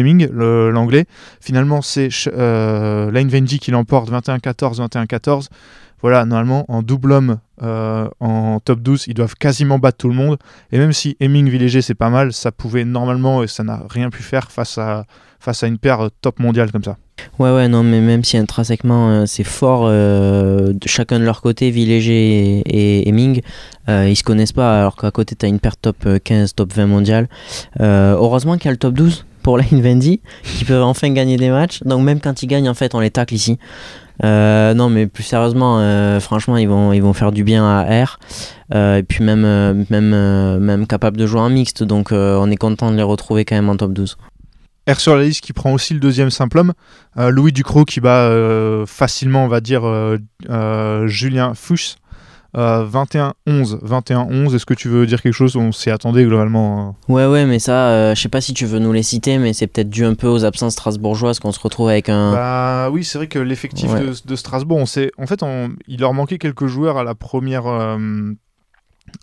l'anglais. 0.71 1.05
Finalement, 1.39 1.81
c'est 1.81 2.09
Lane 2.25 3.29
Venji 3.29 3.59
qui 3.59 3.71
l'emporte 3.71 4.11
21-14, 4.11 4.85
21-14. 4.87 5.47
Voilà, 6.01 6.25
normalement, 6.25 6.65
en 6.67 6.81
double 6.81 7.11
homme, 7.11 7.37
euh, 7.61 8.07
en 8.19 8.59
top 8.59 8.81
12, 8.81 9.05
ils 9.07 9.13
doivent 9.13 9.35
quasiment 9.35 9.79
battre 9.79 9.97
tout 9.97 10.09
le 10.09 10.15
monde. 10.15 10.37
Et 10.71 10.77
même 10.77 10.93
si 10.93 11.15
Hemming 11.19 11.49
Villéger, 11.49 11.81
c'est 11.81 11.95
pas 11.95 12.09
mal, 12.09 12.33
ça 12.33 12.51
pouvait 12.51 12.85
normalement, 12.85 13.43
et 13.43 13.47
ça 13.47 13.63
n'a 13.63 13.83
rien 13.89 14.09
pu 14.09 14.23
faire 14.23 14.51
face 14.51 14.77
à, 14.77 15.05
une 15.63 15.77
paire 15.77 16.01
euh, 16.01 16.09
top 16.21 16.39
mondiale 16.39 16.71
comme 16.71 16.83
ça. 16.83 16.97
Ouais, 17.37 17.53
ouais, 17.53 17.67
non, 17.67 17.83
mais 17.83 18.01
même 18.01 18.23
si 18.23 18.37
intrinsèquement 18.37 19.09
euh, 19.09 19.25
c'est 19.27 19.43
fort, 19.43 19.87
chacun 20.85 21.19
de 21.19 21.23
leur 21.23 21.41
côté, 21.41 21.69
Villéger 21.69 22.61
et, 22.65 23.07
et 23.07 23.11
ils 23.87 24.15
se 24.15 24.23
connaissent 24.23 24.53
pas, 24.53 24.79
alors 24.79 24.95
qu'à 24.95 25.11
côté 25.11 25.35
t'as 25.35 25.47
une 25.47 25.59
paire 25.59 25.77
top 25.77 25.97
euh, 26.05 26.19
15, 26.23 26.55
top 26.55 26.73
20 26.73 26.87
mondiale. 26.87 27.27
Euh, 27.79 28.13
heureusement 28.13 28.57
qu'il 28.57 28.65
y 28.65 28.67
a 28.69 28.71
le 28.71 28.77
top 28.77 28.93
12 28.93 29.25
pour 29.43 29.57
Lane 29.59 29.81
Vendy, 29.81 30.21
qui 30.43 30.65
peuvent 30.65 30.83
enfin 30.83 31.09
gagner 31.09 31.37
des 31.37 31.49
matchs. 31.49 31.81
Donc 31.83 32.03
même 32.03 32.19
quand 32.19 32.43
ils 32.43 32.47
gagnent, 32.47 32.69
en 32.69 32.73
fait, 32.73 32.95
on 32.95 32.99
les 32.99 33.11
tacle 33.11 33.33
ici. 33.33 33.57
Euh, 34.23 34.73
non, 34.73 34.89
mais 34.89 35.07
plus 35.07 35.23
sérieusement, 35.23 35.79
euh, 35.79 36.19
franchement, 36.19 36.57
ils 36.57 36.67
vont, 36.67 36.93
ils 36.93 37.01
vont 37.01 37.13
faire 37.13 37.31
du 37.31 37.43
bien 37.43 37.65
à 37.65 38.05
R. 38.05 38.19
Euh, 38.73 38.97
et 38.97 39.03
puis 39.03 39.23
même, 39.23 39.43
euh, 39.45 40.59
même, 40.59 40.87
capable 40.87 41.17
de 41.17 41.25
jouer 41.25 41.41
en 41.41 41.49
mixte, 41.49 41.83
donc 41.83 42.11
on 42.11 42.51
est 42.51 42.57
content 42.57 42.91
de 42.91 42.97
les 42.97 43.03
retrouver 43.03 43.45
quand 43.45 43.55
même 43.55 43.69
en 43.69 43.75
top 43.75 43.93
12. 43.93 44.17
R 44.89 44.99
sur 44.99 45.15
la 45.15 45.23
liste 45.23 45.41
qui 45.41 45.53
prend 45.53 45.73
aussi 45.73 45.93
le 45.93 45.99
deuxième 45.99 46.31
simple 46.31 46.57
homme. 46.57 46.73
Louis 47.15 47.51
Ducrot 47.51 47.85
qui 47.85 47.99
bat 47.99 48.31
facilement, 48.87 49.45
on 49.45 49.47
va 49.47 49.61
dire, 49.61 49.83
Julien 51.05 51.53
Fuchs. 51.53 51.95
Euh, 52.57 52.85
21-11, 52.85 53.79
21-11. 53.81 54.53
Est-ce 54.55 54.65
que 54.65 54.73
tu 54.73 54.89
veux 54.89 55.05
dire 55.05 55.21
quelque 55.21 55.33
chose? 55.33 55.55
On 55.55 55.71
s'y 55.71 55.89
attendait 55.89 56.25
globalement. 56.25 56.81
hein. 56.89 56.95
Ouais, 57.07 57.25
ouais, 57.25 57.45
mais 57.45 57.59
ça, 57.59 57.87
euh, 57.89 58.15
je 58.15 58.21
sais 58.21 58.27
pas 58.29 58.41
si 58.41 58.53
tu 58.53 58.65
veux 58.65 58.79
nous 58.79 58.91
les 58.91 59.03
citer, 59.03 59.37
mais 59.37 59.53
c'est 59.53 59.67
peut-être 59.67 59.89
dû 59.89 60.03
un 60.03 60.15
peu 60.15 60.27
aux 60.27 60.43
absences 60.43 60.73
strasbourgeoises 60.73 61.39
qu'on 61.39 61.53
se 61.53 61.59
retrouve 61.61 61.87
avec 61.89 62.09
un. 62.09 62.33
Bah 62.33 62.89
oui, 62.91 63.03
c'est 63.05 63.17
vrai 63.17 63.27
que 63.27 63.39
l'effectif 63.39 63.91
Ouais. 63.93 64.01
de, 64.01 64.13
de 64.25 64.35
Strasbourg, 64.35 64.77
on 64.79 64.85
sait, 64.85 65.11
en 65.17 65.27
fait, 65.27 65.43
on- 65.43 65.71
il 65.87 65.99
leur 66.01 66.13
manquait 66.13 66.37
quelques 66.39 66.67
joueurs 66.67 66.97
à 66.97 67.03
la 67.05 67.15
première, 67.15 67.67
euh, 67.67 68.33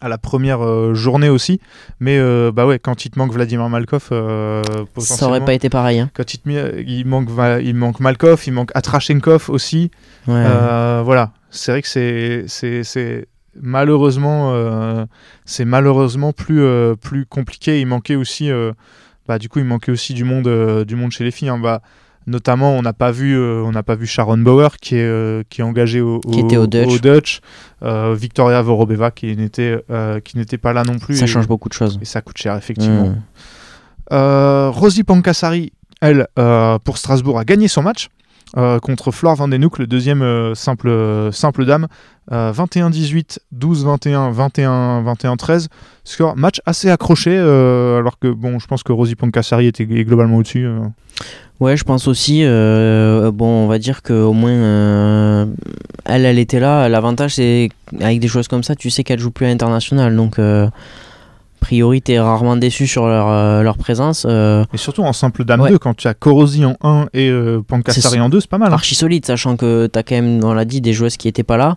à 0.01 0.09
la 0.09 0.19
première 0.19 0.65
euh, 0.65 0.95
journée 0.95 1.29
aussi. 1.29 1.61
Mais 2.01 2.19
euh, 2.19 2.51
bah 2.53 2.67
ouais, 2.67 2.79
quand 2.79 3.05
il 3.05 3.11
te 3.11 3.19
manque 3.19 3.33
Vladimir 3.33 3.69
Malkov, 3.69 4.09
euh, 4.13 4.63
ça 4.99 5.27
aurait 5.27 5.45
pas 5.45 5.53
été 5.55 5.69
pareil. 5.69 5.99
Hein. 6.01 6.11
Quand 6.15 6.33
il, 6.35 6.39
te 6.39 6.81
il 6.81 7.07
manque, 7.07 7.29
il 7.63 7.75
manque 7.75 8.01
Malkov, 8.01 8.43
il 8.47 8.53
manque 8.53 8.71
Atrashenkov 8.75 9.51
aussi. 9.51 9.91
Ouais. 10.27 10.35
Euh, 10.47 11.03
voilà, 11.05 11.33
c'est 11.51 11.73
vrai 11.73 11.83
que 11.83 11.89
c'est 11.89 12.45
c'est 12.47 12.85
c'est 12.85 13.27
malheureusement 13.61 14.53
euh, 14.53 15.07
c'est 15.45 15.65
malheureusement 15.65 16.33
plus 16.33 16.63
euh, 16.63 16.95
plus 16.95 17.27
compliqué. 17.27 17.81
Il 17.81 17.87
manquait 17.87 18.17
aussi 18.17 18.51
euh, 18.51 18.73
bah 19.27 19.39
du 19.39 19.49
coup 19.49 19.59
il 19.59 19.65
manquait 19.65 19.93
aussi 19.93 20.15
du 20.15 20.25
monde 20.25 20.49
du 20.85 20.97
monde 20.97 21.13
chez 21.13 21.25
les 21.25 21.31
filles. 21.31 21.49
hein. 21.49 21.59
Bah, 21.59 21.83
notamment 22.27 22.73
on 22.77 22.83
n'a 22.83 22.93
pas 22.93 23.11
vu 23.11 23.39
on 23.39 23.73
n'a 23.73 23.83
pas 23.83 23.95
vu 23.95 24.07
Sharon 24.07 24.37
Bauer 24.39 24.77
qui 24.77 24.97
est 24.97 25.49
qui 25.49 25.63
est 25.63 25.65
engagée 25.65 26.03
au, 26.03 26.21
Qui 26.21 26.41
était 26.41 26.59
au 26.59 26.67
Dutch. 26.67 27.01
Dutch. 27.01 27.41
Victoria 27.83 28.61
Vorobeva 28.61 29.11
qui 29.11 29.35
n'était 29.35 29.83
qui 30.25 30.37
n'était 30.37 30.59
pas 30.59 30.73
là 30.75 30.85
non 30.85 30.99
plus. 30.99 31.17
ça 31.17 31.25
et, 31.25 31.29
change 31.29 31.49
beaucoup 31.49 31.69
de 31.71 31.75
choses. 31.75 31.99
et 32.03 32.05
ça 32.05 32.21
coûte 32.21 32.37
cher 32.39 32.55
effectivement. 32.57 33.09
Mm. 33.09 33.23
Euh, 34.13 34.71
Rosie 34.71 35.05
Pancassari, 35.05 35.73
elle, 36.01 36.27
pour 36.85 36.99
Strasbourg, 36.99 37.39
a 37.39 37.45
gagné 37.45 37.69
son 37.69 37.83
match 37.83 38.09
euh, 38.57 38.79
contre 38.79 39.11
Flore 39.11 39.37
Van 39.37 39.49
Den 39.49 39.65
Hoek, 39.65 39.79
le 39.79 39.87
deuxième 39.87 40.23
euh, 40.23 40.55
simple, 40.55 40.89
euh, 40.89 41.31
simple 41.33 41.65
dame. 41.65 41.87
Euh, 42.33 42.53
21-18, 42.53 43.39
12-21, 43.57 44.35
21-21-13. 44.35 45.69
Score 46.05 46.37
match 46.37 46.61
assez 46.67 46.91
accroché, 46.91 47.37
alors 47.37 48.19
que 48.19 48.29
bon, 48.29 48.59
je 48.59 48.67
pense 48.67 48.83
que 48.83 48.93
Rosie 48.93 49.15
Pancassari 49.15 49.67
était 49.67 49.87
globalement 49.87 50.37
au-dessus. 50.37 50.67
Ouais, 51.61 51.77
je 51.77 51.85
pense 51.85 52.07
aussi. 52.07 52.43
bon, 52.43 53.65
on 53.65 53.67
va 53.67 53.79
dire 53.79 54.03
qu'au 54.03 54.35
moins, 54.35 55.49
elle, 56.05 56.25
elle 56.25 56.39
était 56.39 56.61
là. 56.61 56.89
L'avantage, 56.89 57.37
c'est 57.37 57.71
avec 58.01 58.21
des 58.21 58.29
choses 58.29 58.49
comme 58.49 58.63
ça, 58.63 58.75
tu 58.75 58.91
sais 58.91 59.05
qu'elle 59.05 59.21
joue 59.21 59.31
plus 59.31 59.47
à 59.47 59.49
l'international. 59.49 60.15
Donc, 60.15 60.39
euh, 61.59 61.65
a 61.65 61.65
priori, 61.69 62.01
t'es 62.03 62.19
rarement 62.19 62.57
déçu 62.57 62.87
sur 62.87 63.07
leur, 63.07 63.29
euh, 63.29 63.63
leur 63.63 63.77
présence. 63.77 64.25
euh, 64.29 64.65
Et 64.73 64.77
surtout 64.79 65.03
en 65.03 65.13
simple 65.13 65.45
dame 65.45 65.61
Ouais. 65.61 65.71
2, 65.71 65.79
quand 65.79 65.95
tu 65.95 66.09
as 66.09 66.15
Korosi 66.15 66.65
en 66.65 66.77
1 66.83 67.09
et 67.13 67.29
euh, 67.31 67.61
Pancassari 67.67 68.15
C'est- 68.15 68.21
en 68.21 68.29
2, 68.29 68.41
c'est 68.41 68.49
pas 68.51 68.59
mal. 68.59 68.71
hein. 68.71 68.75
archi 68.75 68.95
solide, 68.95 69.27
sachant 69.27 69.57
que 69.57 69.87
t'as 69.87 70.03
quand 70.03 70.15
même, 70.15 70.43
on 70.45 70.55
l'a 70.55 70.65
dit, 70.65 70.81
des 70.81 70.93
joueuses 70.93 71.17
qui 71.17 71.29
étaient 71.29 71.43
pas 71.43 71.57
là. 71.57 71.77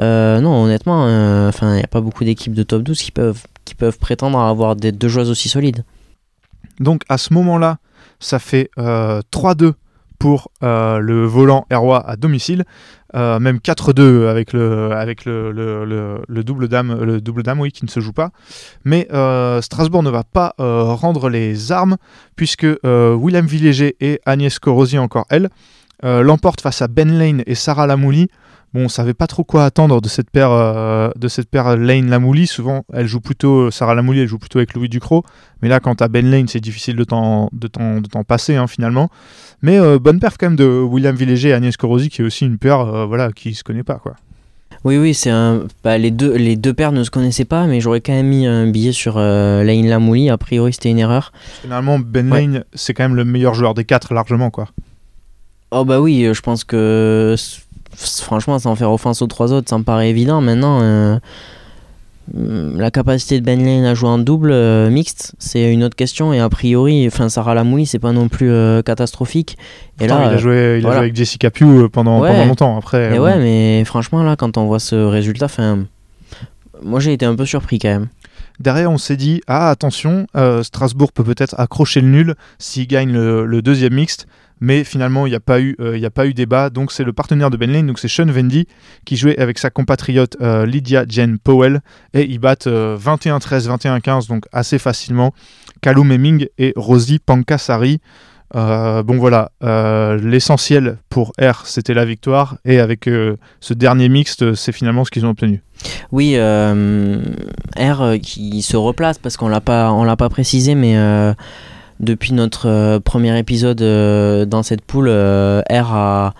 Euh, 0.00 0.40
non, 0.40 0.62
honnêtement, 0.64 1.02
enfin, 1.48 1.72
il 1.74 1.76
n'y 1.78 1.82
a 1.84 1.86
pas 1.88 2.00
beaucoup 2.00 2.24
d'équipes 2.24 2.54
de 2.54 2.62
top 2.62 2.82
12 2.82 3.00
qui 3.00 3.12
peuvent, 3.12 3.42
qui 3.64 3.74
peuvent 3.74 3.98
prétendre 3.98 4.38
à 4.38 4.48
avoir 4.48 4.76
des 4.76 4.92
deux 4.92 5.08
joueuses 5.08 5.30
aussi 5.30 5.48
solides. 5.48 5.84
Donc 6.80 7.02
à 7.08 7.16
ce 7.18 7.32
moment-là, 7.34 7.78
ça 8.20 8.38
fait 8.38 8.70
euh, 8.78 9.20
3-2 9.32 9.72
pour 10.18 10.50
euh, 10.62 10.98
le 10.98 11.24
volant 11.24 11.66
Herrois 11.70 12.08
à 12.08 12.16
domicile, 12.16 12.64
Euh, 13.14 13.38
même 13.38 13.58
4-2 13.58 14.26
avec 14.26 14.52
le 14.52 14.90
double 16.42 16.68
dame 16.68 16.92
le 17.02 17.20
double 17.20 17.44
dame 17.44 17.60
oui 17.60 17.70
qui 17.70 17.84
ne 17.84 17.88
se 17.88 18.00
joue 18.00 18.12
pas. 18.12 18.30
Mais 18.84 19.06
euh, 19.12 19.62
Strasbourg 19.62 20.02
ne 20.02 20.10
va 20.10 20.24
pas 20.24 20.54
rendre 20.58 21.30
les 21.30 21.70
armes 21.70 21.96
puisque 22.34 22.66
William 22.84 23.46
Villéger 23.46 23.96
et 24.00 24.20
Agnès 24.26 24.58
Corosi 24.58 24.98
encore 24.98 25.26
elle 25.30 25.48
euh, 26.04 26.22
l'emporte 26.22 26.60
face 26.60 26.82
à 26.82 26.88
Ben 26.88 27.10
Lane 27.18 27.42
et 27.46 27.54
Sarah 27.54 27.86
Lamouli. 27.86 28.28
Bon, 28.76 28.84
on 28.84 28.88
savait 28.90 29.14
pas 29.14 29.26
trop 29.26 29.42
quoi 29.42 29.64
attendre 29.64 30.02
de 30.02 30.08
cette 30.08 30.28
paire, 30.30 30.50
euh, 30.50 31.08
de 31.16 31.28
cette 31.28 31.48
paire 31.48 31.78
Lane 31.78 32.10
Lamouli. 32.10 32.46
Souvent, 32.46 32.84
elle 32.92 33.06
joue 33.06 33.20
plutôt 33.20 33.70
Sarah 33.70 33.94
Lamouli, 33.94 34.20
elle 34.20 34.28
joue 34.28 34.38
plutôt 34.38 34.58
avec 34.58 34.74
Louis 34.74 34.90
Ducrot. 34.90 35.24
Mais 35.62 35.68
là, 35.70 35.80
quand 35.80 36.02
à 36.02 36.08
Ben 36.08 36.30
Lane, 36.30 36.46
c'est 36.46 36.60
difficile 36.60 36.94
de 36.96 37.04
t'en 37.04 37.48
de 37.54 37.68
t'en- 37.68 38.02
de 38.02 38.06
t'en 38.06 38.22
passer 38.22 38.54
hein, 38.56 38.66
finalement. 38.66 39.08
Mais 39.62 39.78
euh, 39.78 39.98
bonne 39.98 40.20
perf 40.20 40.36
quand 40.38 40.48
même 40.48 40.56
de 40.56 40.66
William 40.66 41.16
Villéger 41.16 41.48
et 41.48 41.52
Agnès 41.54 41.74
Corosi, 41.78 42.10
qui 42.10 42.20
est 42.20 42.24
aussi 42.24 42.44
une 42.44 42.58
paire, 42.58 42.80
euh, 42.80 43.06
voilà, 43.06 43.32
qui 43.32 43.54
se 43.54 43.64
connaît 43.64 43.82
pas 43.82 43.94
quoi. 43.94 44.14
Oui, 44.84 44.98
oui, 44.98 45.14
c'est 45.14 45.30
un. 45.30 45.62
Bah, 45.82 45.96
les, 45.96 46.10
deux, 46.10 46.36
les 46.36 46.56
deux 46.56 46.74
paires 46.74 46.92
ne 46.92 47.02
se 47.02 47.10
connaissaient 47.10 47.46
pas, 47.46 47.66
mais 47.66 47.80
j'aurais 47.80 48.02
quand 48.02 48.12
même 48.12 48.28
mis 48.28 48.46
un 48.46 48.66
billet 48.66 48.92
sur 48.92 49.14
euh, 49.16 49.64
Lane 49.64 49.86
Lamouli. 49.86 50.28
A 50.28 50.36
priori, 50.36 50.74
c'était 50.74 50.90
une 50.90 50.98
erreur. 50.98 51.32
Finalement, 51.62 51.98
Ben 51.98 52.30
Ouais. 52.30 52.42
Lane, 52.42 52.64
c'est 52.74 52.92
quand 52.92 53.04
même 53.04 53.16
le 53.16 53.24
meilleur 53.24 53.54
joueur 53.54 53.72
des 53.72 53.84
quatre 53.86 54.12
largement 54.12 54.50
quoi. 54.50 54.68
Oh, 55.72 55.84
bah 55.86 56.00
oui, 56.00 56.24
euh, 56.26 56.34
je 56.34 56.42
pense 56.42 56.62
que. 56.62 57.34
Franchement, 57.96 58.58
sans 58.58 58.74
faire 58.76 58.92
offense 58.92 59.22
aux 59.22 59.26
trois 59.26 59.52
autres, 59.52 59.68
ça 59.68 59.78
me 59.78 59.82
paraît 59.82 60.10
évident. 60.10 60.40
Maintenant, 60.40 60.80
euh, 60.82 61.18
la 62.34 62.90
capacité 62.90 63.40
de 63.40 63.44
Ben 63.44 63.64
Lane 63.64 63.84
à 63.84 63.94
jouer 63.94 64.08
en 64.08 64.18
double 64.18 64.50
euh, 64.52 64.90
mixte, 64.90 65.34
c'est 65.38 65.72
une 65.72 65.82
autre 65.84 65.96
question. 65.96 66.32
Et 66.32 66.40
a 66.40 66.48
priori, 66.48 67.06
enfin, 67.06 67.28
Sarah 67.28 67.54
Lamouli, 67.54 67.86
c'est 67.86 67.98
pas 67.98 68.12
non 68.12 68.28
plus 68.28 68.50
euh, 68.50 68.82
catastrophique. 68.82 69.56
Et 70.00 70.06
Pourtant, 70.06 70.22
là, 70.22 70.30
il 70.32 70.34
a 70.34 70.38
joué, 70.38 70.76
il 70.80 70.86
a 70.86 70.90
joué 70.90 70.98
avec 70.98 71.16
Jessica 71.16 71.50
Pugh 71.50 71.88
pendant, 71.88 72.20
Ouais. 72.20 72.30
pendant 72.30 72.46
longtemps. 72.46 72.76
Après, 72.76 73.14
Et 73.14 73.18
ouais, 73.18 73.38
mais 73.38 73.84
franchement, 73.84 74.22
là, 74.22 74.36
quand 74.36 74.58
on 74.58 74.66
voit 74.66 74.80
ce 74.80 74.96
résultat, 74.96 75.46
moi 76.82 77.00
j'ai 77.00 77.12
été 77.12 77.24
un 77.24 77.34
peu 77.34 77.46
surpris 77.46 77.78
quand 77.78 77.88
même. 77.88 78.08
Derrière, 78.60 78.90
on 78.90 78.98
s'est 78.98 79.16
dit 79.16 79.42
ah 79.46 79.70
attention, 79.70 80.26
euh, 80.36 80.62
Strasbourg 80.62 81.12
peut 81.12 81.24
peut-être 81.24 81.58
accrocher 81.58 82.00
le 82.00 82.08
nul 82.08 82.34
s'il 82.58 82.86
gagne 82.86 83.12
le, 83.12 83.62
deuxième 83.62 83.94
mixte. 83.94 84.26
Mais 84.60 84.84
finalement, 84.84 85.26
il 85.26 85.30
n'y 85.30 85.36
a, 85.36 85.40
pas 85.40 85.60
eu, 85.60 85.76
euh, 85.80 86.02
a 86.02 86.10
pas 86.10 86.26
eu 86.26 86.32
débat. 86.32 86.70
Donc, 86.70 86.90
c'est 86.90 87.04
le 87.04 87.12
partenaire 87.12 87.50
de 87.50 87.56
Ben 87.56 87.70
Lane, 87.70 87.86
donc 87.86 87.98
c'est 87.98 88.08
Sean 88.08 88.26
Vendy, 88.26 88.66
qui 89.04 89.16
jouait 89.16 89.38
avec 89.38 89.58
sa 89.58 89.68
compatriote 89.68 90.36
euh, 90.40 90.64
Lydia 90.64 91.04
Jane 91.06 91.38
Powell. 91.38 91.80
Et 92.14 92.24
ils 92.24 92.38
battent 92.38 92.66
euh, 92.66 92.96
21-13, 92.96 93.68
21-15, 93.68 94.28
donc 94.28 94.46
assez 94.52 94.78
facilement. 94.78 95.34
Kalou 95.82 96.04
Meming 96.04 96.46
et 96.56 96.72
Rosie 96.76 97.18
Pankasari. 97.18 98.00
Euh, 98.54 99.02
bon, 99.02 99.16
voilà. 99.16 99.50
euh, 99.64 100.18
L'essentiel 100.22 100.98
pour 101.08 101.32
R, 101.40 101.66
c'était 101.66 101.94
la 101.94 102.04
victoire. 102.04 102.56
Et 102.64 102.78
avec 102.78 103.08
euh, 103.08 103.36
ce 103.60 103.74
dernier 103.74 104.08
mixte, 104.08 104.54
c'est 104.54 104.72
finalement 104.72 105.04
ce 105.04 105.10
qu'ils 105.10 105.26
ont 105.26 105.30
obtenu. 105.30 105.62
Oui, 106.12 106.36
R 106.38 108.14
qui 108.22 108.62
se 108.62 108.76
replace 108.76 109.18
parce 109.18 109.36
qu'on 109.36 109.48
l'a 109.48 109.60
pas, 109.60 109.92
on 109.92 110.04
l'a 110.04 110.16
pas 110.16 110.28
précisé, 110.28 110.74
mais 110.74 110.96
depuis 112.00 112.32
notre 112.32 112.98
premier 112.98 113.38
épisode 113.38 113.82
dans 114.48 114.62
cette 114.62 114.82
poule, 114.82 115.08
R 115.10 115.94
a 115.94 116.34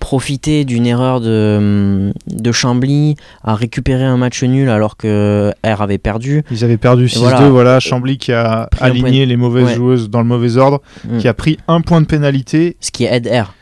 profité 0.00 0.64
d'une 0.64 0.86
erreur 0.86 1.20
de, 1.20 2.12
de 2.26 2.52
Chambly, 2.52 3.14
a 3.44 3.54
récupéré 3.54 4.02
un 4.04 4.16
match 4.16 4.42
nul 4.42 4.68
alors 4.68 4.96
que 4.96 5.52
R 5.64 5.82
avait 5.82 5.98
perdu. 5.98 6.42
Ils 6.50 6.64
avaient 6.64 6.76
perdu 6.78 7.06
6-2, 7.06 7.18
voilà. 7.18 7.48
voilà. 7.50 7.80
Chambly 7.80 8.18
qui 8.18 8.32
a 8.32 8.68
aligné 8.80 9.26
les 9.26 9.36
mauvaises 9.36 9.66
Ouais. 9.66 9.74
joueuses 9.74 10.10
dans 10.10 10.20
le 10.20 10.26
mauvais 10.26 10.56
ordre, 10.56 10.80
Mm. 11.08 11.18
qui 11.18 11.28
a 11.28 11.34
pris 11.34 11.58
un 11.68 11.80
point 11.82 12.00
de 12.00 12.06
pénalité 12.06 12.76
Ce 12.80 12.90
qui 12.90 13.04
aide 13.04 13.28
R. 13.28 13.54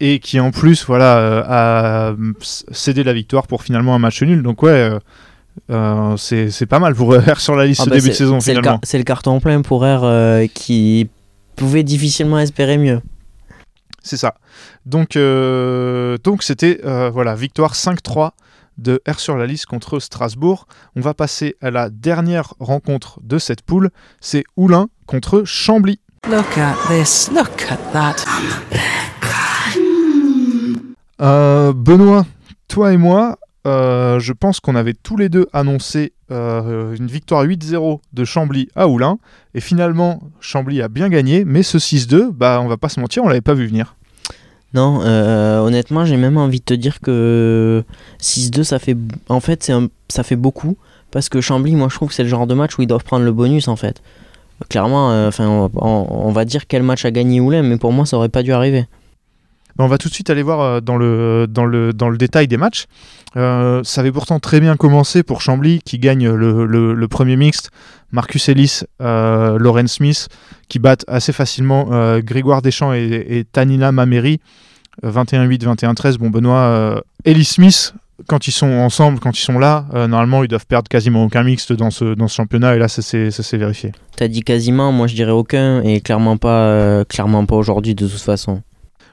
et 0.00 0.20
qui 0.20 0.40
en 0.40 0.52
plus 0.52 0.86
voilà, 0.86 1.18
euh, 1.18 1.42
a 1.46 2.10
euh, 2.12 2.16
cédé 2.70 3.04
la 3.04 3.12
victoire 3.12 3.46
pour 3.46 3.62
finalement 3.62 3.94
un 3.94 3.98
match 3.98 4.22
nul. 4.22 4.42
Donc 4.42 4.62
ouais, 4.62 4.70
euh, 4.70 4.98
euh, 5.70 6.14
c'est 6.16 6.66
pas 6.66 6.78
mal 6.78 6.94
pour 6.94 7.14
R 7.18 7.40
sur 7.40 7.56
la 7.56 7.66
liste 7.66 7.82
Ah 7.84 7.90
bah, 7.90 7.96
début 7.96 8.08
de 8.08 8.14
saison 8.14 8.40
c'est 8.40 8.54
le, 8.54 8.62
car- 8.62 8.78
le 8.94 9.02
carton 9.02 9.40
plein 9.40 9.60
pour 9.62 9.80
R 9.82 10.00
euh, 10.04 10.46
qui 10.54 11.08
pouvait 11.56 11.82
difficilement 11.82 12.38
espérer 12.38 12.78
mieux. 12.78 13.00
C'est 14.06 14.16
ça. 14.16 14.34
Donc 14.86 15.16
euh, 15.16 16.16
donc 16.22 16.44
c'était 16.44 16.80
euh, 16.84 17.10
voilà 17.10 17.34
victoire 17.34 17.74
5-3 17.74 18.30
de 18.78 19.02
R 19.08 19.18
sur 19.18 19.36
la 19.36 19.46
liste 19.46 19.66
contre 19.66 19.98
Strasbourg. 19.98 20.68
On 20.94 21.00
va 21.00 21.12
passer 21.12 21.56
à 21.60 21.72
la 21.72 21.90
dernière 21.90 22.54
rencontre 22.60 23.18
de 23.24 23.38
cette 23.38 23.62
poule. 23.62 23.90
C'est 24.20 24.44
Oulin 24.56 24.86
contre 25.06 25.42
Chambly. 25.44 25.98
Look 26.30 26.56
at 26.56 26.76
this. 26.88 27.32
Look 27.32 27.66
at 27.68 27.78
that. 27.92 28.24
Euh, 31.20 31.72
Benoît, 31.72 32.26
toi 32.68 32.92
et 32.92 32.98
moi, 32.98 33.38
euh, 33.66 34.20
je 34.20 34.32
pense 34.32 34.60
qu'on 34.60 34.76
avait 34.76 34.94
tous 34.94 35.16
les 35.16 35.28
deux 35.28 35.48
annoncé 35.52 36.12
euh, 36.30 36.94
une 36.94 37.08
victoire 37.08 37.44
8-0 37.44 37.98
de 38.12 38.24
Chambly 38.24 38.68
à 38.76 38.86
Oulin. 38.86 39.18
Et 39.54 39.60
finalement, 39.60 40.22
Chambly 40.40 40.80
a 40.82 40.88
bien 40.88 41.08
gagné, 41.08 41.44
mais 41.44 41.64
ce 41.64 41.78
6-2, 41.78 42.30
bah, 42.30 42.60
on 42.62 42.68
va 42.68 42.76
pas 42.76 42.88
se 42.88 43.00
mentir, 43.00 43.24
on 43.24 43.28
l'avait 43.28 43.40
pas 43.40 43.54
vu 43.54 43.66
venir. 43.66 43.96
Non, 44.72 45.00
euh, 45.02 45.58
honnêtement, 45.60 46.04
j'ai 46.04 46.16
même 46.16 46.36
envie 46.36 46.60
de 46.60 46.64
te 46.64 46.74
dire 46.74 47.00
que 47.00 47.82
6-2, 48.20 48.62
ça 48.62 48.78
fait, 48.78 48.96
en 49.28 49.40
fait, 49.40 49.68
un- 49.70 49.88
ça 50.08 50.22
fait 50.22 50.36
beaucoup. 50.36 50.76
Parce 51.10 51.28
que 51.28 51.40
Chambly, 51.40 51.74
moi, 51.74 51.88
je 51.90 51.96
trouve 51.96 52.10
que 52.10 52.14
c'est 52.14 52.24
le 52.24 52.28
genre 52.28 52.46
de 52.46 52.54
match 52.54 52.78
où 52.78 52.82
ils 52.82 52.86
doivent 52.86 53.04
prendre 53.04 53.24
le 53.24 53.32
bonus, 53.32 53.68
en 53.68 53.76
fait. 53.76 54.02
Clairement, 54.68 55.26
enfin, 55.26 55.68
on, 55.74 56.32
va 56.32 56.44
dire 56.44 56.66
quel 56.66 56.82
match 56.82 57.04
a 57.04 57.10
gagné 57.10 57.40
Oulin, 57.40 57.62
mais 57.62 57.76
pour 57.76 57.92
moi, 57.92 58.06
ça 58.06 58.16
aurait 58.16 58.28
pas 58.30 58.42
dû 58.42 58.52
arriver. 58.52 58.86
Mais 59.78 59.84
on 59.84 59.88
va 59.88 59.98
tout 59.98 60.08
de 60.08 60.14
suite 60.14 60.30
aller 60.30 60.42
voir 60.42 60.80
dans 60.80 60.96
le, 60.96 61.46
dans 61.48 61.66
le, 61.66 61.92
dans 61.92 62.08
le 62.08 62.16
détail 62.16 62.48
des 62.48 62.56
matchs. 62.56 62.86
Euh, 63.36 63.82
ça 63.84 64.00
avait 64.00 64.12
pourtant 64.12 64.38
très 64.40 64.60
bien 64.60 64.76
commencé 64.76 65.22
pour 65.22 65.40
Chambly 65.42 65.80
qui 65.84 65.98
gagne 65.98 66.30
le, 66.30 66.64
le- 66.66 66.94
le 66.94 67.08
premier 67.08 67.36
mixte. 67.36 67.70
Marcus 68.12 68.48
Ellis, 68.48 68.80
euh, 69.02 69.58
Lauren 69.58 69.86
Smith 69.88 70.28
qui 70.68 70.78
battent 70.78 71.04
assez 71.08 71.32
facilement 71.32 71.88
euh, 71.92 72.20
Grégoire 72.22 72.62
Deschamps 72.62 72.94
et, 72.94 73.26
et 73.28 73.44
Tanina 73.44 73.92
Mameri. 73.92 74.40
euh, 75.04 75.10
21-8, 75.10 75.64
21-13. 75.64 76.16
Bon, 76.18 76.30
Benoît, 76.30 76.60
euh, 76.60 77.00
Ellis 77.24 77.44
Smith, 77.44 77.94
quand 78.28 78.46
ils 78.48 78.52
sont 78.52 78.70
ensemble, 78.70 79.18
quand 79.18 79.36
ils 79.38 79.42
sont 79.42 79.58
là, 79.58 79.86
euh, 79.92 80.06
normalement 80.06 80.42
ils 80.42 80.48
doivent 80.48 80.64
perdre 80.66 80.88
quasiment 80.88 81.24
aucun 81.24 81.42
mixte 81.42 81.72
dans 81.74 81.90
ce, 81.90 82.14
dans 82.14 82.28
ce 82.28 82.36
championnat 82.36 82.74
et 82.76 82.78
là 82.78 82.88
ça 82.88 83.02
s'est 83.02 83.30
ça 83.30 83.42
s'est 83.42 83.58
vérifié. 83.58 83.92
T'as 84.16 84.28
dit 84.28 84.42
quasiment, 84.42 84.92
moi 84.92 85.06
je 85.08 85.14
dirais 85.14 85.32
aucun, 85.32 85.82
et 85.82 86.00
clairement 86.00 86.38
pas, 86.38 86.60
euh, 86.68 87.04
clairement 87.04 87.44
pas 87.44 87.56
aujourd'hui 87.56 87.94
de 87.94 88.06
toute 88.08 88.18
façon. 88.20 88.62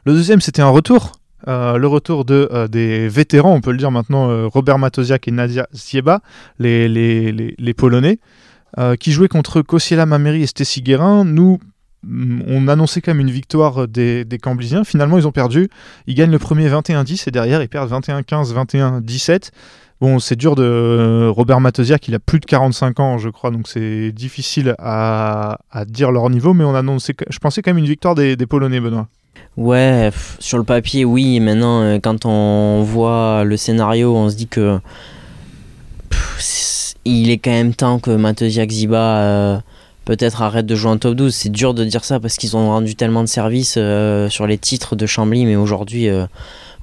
Le 0.05 0.13
deuxième, 0.13 0.39
c'était 0.39 0.62
un 0.62 0.70
retour. 0.70 1.12
Euh, 1.47 1.77
le 1.77 1.88
retour 1.88 2.25
de, 2.25 2.47
euh, 2.51 2.67
des 2.67 3.07
vétérans, 3.07 3.53
on 3.53 3.62
peut 3.62 3.71
le 3.71 3.77
dire 3.77 3.91
maintenant, 3.91 4.29
euh, 4.29 4.47
Robert 4.47 4.79
Matosiak 4.79 5.27
et 5.27 5.31
Nadia 5.31 5.67
Sieba, 5.73 6.21
les, 6.59 6.88
les, 6.88 7.31
les, 7.31 7.73
Polonais, 7.73 8.19
qui 9.00 9.12
jouaient 9.12 9.27
contre 9.27 9.62
Kosiela 9.62 10.05
Mameri 10.05 10.43
et 10.43 10.47
Stacy 10.47 10.81
Guérin. 10.81 11.25
Nous, 11.25 11.59
mm, 12.03 12.43
on 12.47 12.67
annonçait 12.67 13.01
quand 13.01 13.12
même 13.12 13.19
une 13.19 13.31
victoire 13.31 13.88
des, 13.88 14.25
des 14.25 14.38
Camblisiens. 14.38 14.83
Finalement, 14.83 15.17
ils 15.17 15.27
ont 15.27 15.31
perdu. 15.31 15.69
Ils 16.07 16.15
gagnent 16.15 16.31
le 16.31 16.39
premier 16.39 16.69
21-10 16.69 17.27
et 17.27 17.31
derrière, 17.31 17.62
ils 17.62 17.69
perdent 17.69 17.91
21-15, 17.91 18.53
21-17. 18.53 19.51
Bon, 20.01 20.19
c'est 20.19 20.35
dur 20.35 20.55
de. 20.55 21.27
Robert 21.29 21.59
Matosiak, 21.59 22.07
il 22.07 22.15
a 22.15 22.19
plus 22.19 22.39
de 22.39 22.45
45 22.45 23.00
ans, 23.00 23.17
je 23.17 23.29
crois, 23.29 23.51
donc 23.51 23.67
c'est 23.67 24.12
difficile 24.12 24.75
à, 24.79 25.59
à 25.71 25.85
dire 25.85 26.12
leur 26.12 26.29
niveau, 26.29 26.53
mais 26.53 26.63
on 26.63 26.75
annonçait, 26.75 27.13
je 27.29 27.39
pensais 27.39 27.62
quand 27.62 27.71
même 27.71 27.77
une 27.77 27.85
victoire 27.89 28.15
des, 28.15 28.35
des 28.35 28.45
Polonais, 28.45 28.81
Benoît. 28.81 29.07
Ouais, 29.56 30.10
sur 30.40 30.58
le 30.58 30.63
papier, 30.63 31.06
oui. 31.06 31.40
Maintenant, 31.40 31.82
euh, 31.82 32.00
quand 32.00 32.25
on 32.25 32.82
voit 32.84 33.44
le 33.44 33.56
scénario, 33.56 34.16
on 34.16 34.30
se 34.30 34.36
dit 34.36 34.48
que 34.48 34.80
il 37.06 37.30
est 37.30 37.38
quand 37.38 37.52
même 37.52 37.75
temps 37.75 38.00
que 38.00 38.12
Mateusiak 38.12 38.72
Ziba 38.72 38.98
euh, 38.98 39.60
peut-être 40.06 40.42
arrête 40.42 40.66
de 40.66 40.74
jouer 40.75 40.92
en 40.92 40.98
top 40.98 41.16
12. 41.16 41.34
C'est 41.34 41.50
dur 41.50 41.74
de 41.74 41.84
dire 41.84 42.04
ça 42.04 42.20
parce 42.20 42.38
qu'ils 42.38 42.58
ont 42.58 42.68
rendu 42.68 42.96
tellement 42.96 43.22
de 43.22 43.28
services 43.28 43.75
euh, 43.78 44.28
sur 44.30 44.48
les 44.48 44.58
titres 44.58 44.96
de 44.96 45.06
Chambly, 45.06 45.46
mais 45.46 45.56
aujourd'hui, 45.56 46.08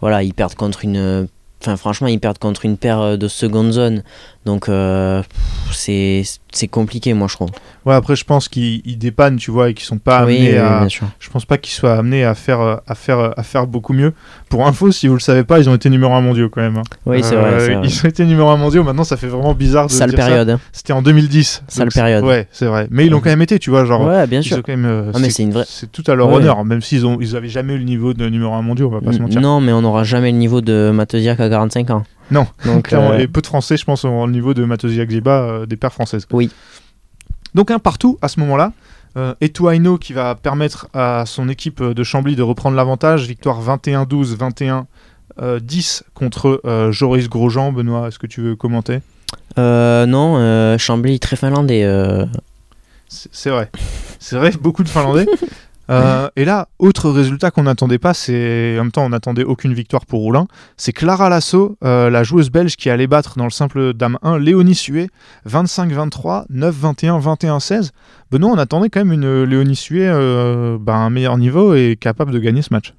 voilà, 0.01 0.23
ils 0.23 0.35
perdent 0.35 0.55
contre 0.55 0.85
une. 0.85 1.27
Enfin, 1.63 1.77
franchement, 1.77 2.07
ils 2.07 2.21
perdent 2.21 2.39
contre 2.39 2.65
une 2.65 2.77
paire 2.77 3.19
de 3.19 3.29
seconde 3.29 3.73
zone. 3.73 4.03
Donc, 4.47 4.69
euh, 4.71 5.23
c'est 5.71 6.25
compliqué, 6.71 7.13
moi, 7.15 7.29
je 7.29 7.35
trouve. 7.35 7.51
Ouais, 7.85 7.95
après, 7.95 8.17
je 8.17 8.25
pense 8.25 8.49
qu'ils 8.49 8.81
ils 8.87 8.97
dépannent, 8.97 9.37
tu 9.37 9.51
vois, 9.51 9.69
et 9.71 9.75
qu'ils 9.75 9.85
sont 9.85 9.99
pas 9.99 10.25
oui, 10.25 10.37
amenés 10.37 10.53
oui, 10.53 10.59
à. 10.59 10.87
Je 11.19 11.31
pense 11.31 11.45
pas 11.45 11.59
qu'ils 11.59 11.75
soient 11.75 11.95
amenés 11.95 12.25
à 12.25 12.35
faire, 12.35 12.81
à, 12.87 12.95
faire, 12.95 13.35
à 13.39 13.43
faire 13.43 13.67
beaucoup 13.67 13.93
mieux. 13.93 14.13
Pour 14.49 14.67
info, 14.67 14.91
si 14.93 15.09
vous 15.09 15.15
le 15.15 15.21
savez 15.21 15.45
pas, 15.45 15.59
ils 15.59 15.69
ont 15.69 15.75
été 15.75 15.91
numéro 15.91 16.13
1 16.15 16.21
mondiaux 16.23 16.49
quand 16.49 16.63
même. 16.63 16.79
hein. 16.79 16.83
Oui, 17.07 17.23
c'est 17.23 17.37
Euh, 17.37 17.41
vrai. 17.41 17.61
c'est 17.61 17.75
vrai. 17.75 17.87
Ils 17.87 18.01
ont 18.05 18.09
été 18.09 18.25
numéro 18.25 18.49
1 18.49 18.57
mondiaux, 18.57 18.83
maintenant 18.83 19.05
ça 19.05 19.17
fait 19.19 19.27
vraiment 19.29 19.53
bizarre 19.55 19.87
de 19.89 19.93
Sale 19.93 20.11
dire 20.11 20.19
période. 20.19 20.49
hein. 20.51 20.61
C'était 20.73 20.95
en 20.95 21.03
2010. 21.03 21.63
Sale 21.69 21.89
période. 21.91 22.25
Ouais, 22.25 22.49
c'est 22.51 22.67
vrai. 22.67 22.87
Mais 22.91 23.07
ils 23.07 23.11
l'ont 23.11 23.21
quand 23.21 23.31
même 23.31 23.43
été, 23.43 23.59
tu 23.59 23.69
vois, 23.71 23.85
genre. 23.85 24.07
Ouais, 24.07 24.27
bien 24.27 24.41
ils 24.41 24.45
sûr. 24.45 24.59
ont 24.59 24.63
quand 24.63 24.73
même, 24.73 24.87
euh, 24.87 25.13
Ah, 25.15 25.19
c'est 25.29 25.45
vraie- 25.51 25.65
tout 25.93 26.05
à 26.07 26.15
leur 26.15 26.29
Ouais. 26.29 26.37
honneur, 26.37 26.65
même 26.65 26.81
s'ils 26.81 27.05
ont, 27.07 27.19
ils 27.21 27.37
avaient 27.37 27.49
jamais 27.49 27.75
eu 27.75 27.79
le 27.79 27.85
niveau 27.85 28.15
de 28.15 28.27
numéro 28.29 28.55
1 28.55 28.63
mondiaux, 28.63 28.89
on 28.89 28.95
va 28.95 29.01
pas 29.03 29.13
se 29.13 29.19
mentir. 29.19 29.41
Non, 29.43 29.61
mais 29.61 29.73
on 29.73 29.83
n'aura 29.83 30.05
jamais 30.05 30.31
le 30.33 30.39
niveau 30.39 30.61
de 30.63 30.91
Mateusiak 30.95 31.39
à 31.41 31.49
45 31.51 31.91
ans. 31.91 32.05
Non, 32.31 32.47
Donc, 32.65 32.89
Clairement, 32.89 33.13
euh, 33.13 33.19
Et 33.19 33.29
peu 33.29 33.41
de 33.41 33.47
Français, 33.47 33.77
je 33.77 33.85
pense, 33.85 34.05
le 34.05 34.27
niveau 34.31 34.55
de 34.55 34.65
Matosi 34.65 35.01
Agziba, 35.01 35.43
euh, 35.43 35.67
des 35.67 35.77
paires 35.77 35.93
françaises. 35.93 36.27
Oui. 36.31 36.51
Donc 37.55 37.71
un 37.71 37.79
partout 37.79 38.19
à 38.23 38.29
ce 38.29 38.41
moment-là. 38.41 38.73
Euh, 39.17 39.35
Etou 39.41 39.69
Aino 39.69 39.99
qui 39.99 40.13
va 40.13 40.37
permettre 40.37 40.89
à 40.95 41.25
son 41.27 41.49
équipe 41.49 41.83
de 41.83 42.05
Chambly 42.05 42.37
de 42.37 42.43
reprendre 42.43 42.77
l'avantage. 42.77 43.27
Victoire 43.27 43.61
21-12, 43.61 44.37
21-10 45.41 46.03
contre 46.15 46.61
euh, 46.65 46.93
Joris 46.93 47.29
Grosjean. 47.29 47.73
Benoît, 47.73 48.09
est-ce 48.09 48.19
que 48.19 48.29
tu 48.29 48.41
veux 48.41 48.55
commenter? 48.55 49.01
Euh, 49.59 50.07
non, 50.07 50.79
Chambly 50.79 51.19
très 51.19 51.37
finlandais. 51.37 51.85
c'est 53.09 53.51
vrai. 53.51 53.69
C'est 54.21 54.37
vrai, 54.37 54.53
beaucoup 54.61 54.85
de 54.85 54.89
Finlandais. 54.89 55.27
Euh, 55.91 56.29
et 56.37 56.45
là, 56.45 56.69
autre 56.79 57.11
résultat 57.11 57.51
qu'on 57.51 57.65
n'attendait 57.65 57.99
pas, 57.99 58.15
c'est 58.15 58.77
en 58.79 58.85
même 58.85 58.93
temps 58.93 59.05
on 59.05 59.09
n'attendait 59.09 59.43
aucune 59.43 59.75
victoire 59.75 60.07
pour 60.07 60.21
Roulin, 60.21 60.47
c'est 60.77 60.93
Clara 60.93 61.29
Lasso, 61.29 61.77
euh, 61.85 62.11
la 62.11 62.23
joueuse 62.23 62.51
belge 62.51 62.77
qui 62.77 62.91
allait 62.91 63.09
battre 63.09 63.37
dans 63.37 63.45
le 63.45 63.51
simple 63.51 63.93
dame 63.93 64.19
1 64.23 64.39
Léonie 64.39 64.77
Sué, 64.77 65.09
25-23, 65.49 66.45
9-21, 66.53 67.21
21-16. 67.21 67.91
Benoît, 68.31 68.51
on 68.53 68.59
attendait 68.59 68.89
quand 68.89 69.05
même 69.05 69.13
une 69.13 69.43
Léonie 69.43 69.75
Sué 69.75 70.07
euh, 70.07 70.79
bah, 70.81 70.95
un 70.95 71.11
meilleur 71.11 71.37
niveau 71.39 71.75
et 71.75 71.97
capable 72.01 72.31
de 72.31 72.39
gagner 72.39 72.63
ce 72.63 72.73
match. 72.73 72.95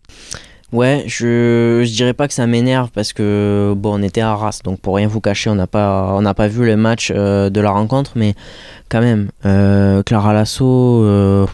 Ouais, 0.74 1.04
je, 1.06 1.84
je 1.86 1.94
dirais 1.94 2.14
pas 2.14 2.30
que 2.30 2.34
ça 2.34 2.48
m'énerve 2.48 2.92
parce 2.94 3.12
que 3.12 3.74
bon, 3.76 4.00
on 4.00 4.04
était 4.04 4.22
à 4.22 4.32
Arras, 4.32 4.62
donc 4.64 4.80
pour 4.80 4.96
rien 4.96 5.08
vous 5.08 5.20
cacher, 5.20 5.50
on 5.50 5.56
n'a 5.56 5.68
pas, 5.68 6.14
on 6.14 6.22
n'a 6.22 6.34
pas 6.34 6.48
vu 6.48 6.66
le 6.66 6.78
match 6.78 7.12
euh, 7.14 7.50
de 7.50 7.60
la 7.60 7.72
rencontre, 7.72 8.14
mais 8.16 8.36
quand 8.88 9.02
même, 9.02 9.32
Clara 10.04 10.34
Lasso, 10.34 11.48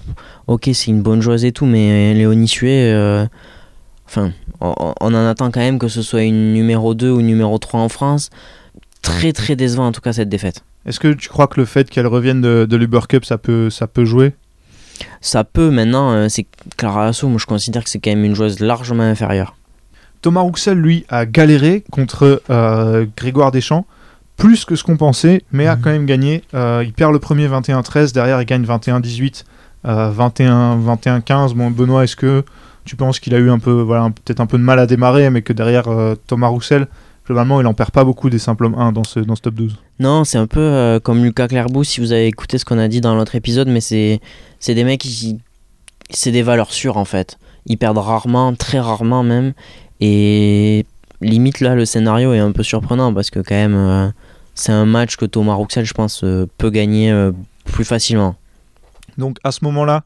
ok, 0.47 0.69
c'est 0.73 0.87
une 0.87 1.01
bonne 1.01 1.21
joueuse 1.21 1.45
et 1.45 1.51
tout, 1.51 1.65
mais 1.65 2.13
Léonie 2.13 2.47
Sué, 2.47 2.91
euh, 2.93 3.25
enfin, 4.07 4.31
on, 4.61 4.73
on 4.99 5.13
en 5.13 5.27
attend 5.27 5.51
quand 5.51 5.59
même 5.59 5.79
que 5.79 5.87
ce 5.87 6.01
soit 6.01 6.23
une 6.23 6.53
numéro 6.53 6.93
2 6.93 7.09
ou 7.11 7.21
numéro 7.21 7.57
3 7.57 7.79
en 7.79 7.89
France. 7.89 8.29
Très 9.01 9.31
très 9.33 9.55
décevant 9.55 9.87
en 9.87 9.91
tout 9.91 10.01
cas 10.01 10.13
cette 10.13 10.29
défaite. 10.29 10.63
Est-ce 10.85 10.99
que 10.99 11.13
tu 11.13 11.29
crois 11.29 11.47
que 11.47 11.59
le 11.59 11.65
fait 11.65 11.89
qu'elle 11.89 12.07
revienne 12.07 12.41
de, 12.41 12.65
de 12.69 12.75
l'Uber 12.77 13.01
Cup, 13.07 13.25
ça 13.25 13.37
peut, 13.37 13.69
ça 13.69 13.87
peut 13.87 14.05
jouer? 14.05 14.33
Ça 15.21 15.43
peut 15.43 15.69
maintenant, 15.69 16.11
euh, 16.11 16.27
c'est 16.29 16.45
Clara 16.75 17.05
Lasso, 17.05 17.27
moi 17.27 17.37
je 17.39 17.45
considère 17.45 17.83
que 17.83 17.89
c'est 17.89 17.99
quand 17.99 18.09
même 18.09 18.23
une 18.25 18.35
joueuse 18.35 18.59
largement 18.59 19.03
inférieure. 19.03 19.55
Thomas 20.21 20.41
Rouxel, 20.41 20.77
lui, 20.79 21.05
a 21.09 21.25
galéré 21.27 21.83
contre 21.91 22.41
euh, 22.49 23.05
Grégoire 23.15 23.51
Deschamps, 23.51 23.85
plus 24.35 24.65
que 24.65 24.75
ce 24.75 24.83
qu'on 24.83 24.97
pensait, 24.97 25.43
mais 25.51 25.67
a 25.67 25.75
Mhm. 25.75 25.81
quand 25.83 25.89
même 25.91 26.05
gagné. 26.07 26.43
Euh, 26.55 26.83
il 26.85 26.93
perd 26.93 27.13
le 27.13 27.19
premier 27.19 27.47
21-13, 27.47 28.13
derrière 28.13 28.41
il 28.41 28.45
gagne 28.45 28.63
21-18, 28.65 29.43
euh, 29.87 30.11
21-21-15. 30.11 31.53
Bon, 31.53 31.71
Benoît, 31.71 32.03
est-ce 32.03 32.15
que 32.15 32.43
tu 32.87 32.95
penses 32.95 33.19
qu'il 33.19 33.35
a 33.35 33.37
eu 33.37 33.49
un 33.49 33.59
peu, 33.59 33.81
voilà, 33.81 34.09
peut-être 34.09 34.39
un 34.39 34.45
peu 34.45 34.57
de 34.57 34.63
mal 34.63 34.79
à 34.79 34.87
démarrer, 34.87 35.29
mais 35.29 35.41
que 35.41 35.53
derrière 35.53 35.87
euh, 35.87 36.15
Thomas 36.27 36.47
Rouxel, 36.47 36.87
globalement, 37.25 37.59
il 37.61 37.67
en 37.67 37.73
perd 37.73 37.91
pas 37.91 38.03
beaucoup 38.03 38.29
des 38.29 38.39
simples 38.39 38.69
1 38.75 38.91
dans 38.93 39.03
ce, 39.03 39.19
dans 39.19 39.35
top 39.35 39.55
12 39.55 39.77
Non, 39.99 40.23
c'est 40.23 40.37
un 40.37 40.47
peu 40.47 40.59
euh, 40.59 40.99
comme 40.99 41.23
Lucas 41.23 41.49
Clairbout, 41.49 41.83
si 41.83 41.99
vous 41.99 42.11
avez 42.11 42.27
écouté 42.27 42.57
ce 42.57 42.65
qu'on 42.65 42.79
a 42.79 42.87
dit 42.87 43.01
dans 43.01 43.15
l'autre 43.15 43.35
épisode, 43.35 43.67
mais 43.67 43.81
c'est 43.81 44.19
des 44.67 44.83
mecs 44.83 45.01
qui. 45.01 45.39
C'est 46.09 46.31
des 46.31 46.41
valeurs 46.41 46.71
sûres 46.71 46.95
en 46.95 47.03
fait. 47.03 47.37
Ils 47.65 47.77
perdent 47.77 47.97
rarement, 47.97 48.55
très 48.55 48.79
rarement 48.79 49.23
même. 49.23 49.51
Et 49.99 50.85
limite 51.19 51.59
là, 51.59 51.75
le 51.75 51.83
scénario 51.83 52.33
est 52.33 52.39
un 52.39 52.53
peu 52.53 52.63
surprenant 52.63 53.13
parce 53.13 53.29
que 53.29 53.39
quand 53.39 53.55
même, 53.55 53.75
euh, 53.75 54.07
c'est 54.55 54.71
un 54.71 54.85
match 54.85 55.17
que 55.17 55.25
Thomas 55.25 55.55
Rouxel, 55.55 55.83
je 55.83 55.93
pense, 55.93 56.23
peut 56.57 56.69
gagner 56.69 57.13
plus 57.65 57.83
facilement. 57.83 58.37
Donc 59.17 59.37
à 59.43 59.51
ce 59.51 59.63
moment-là, 59.65 60.03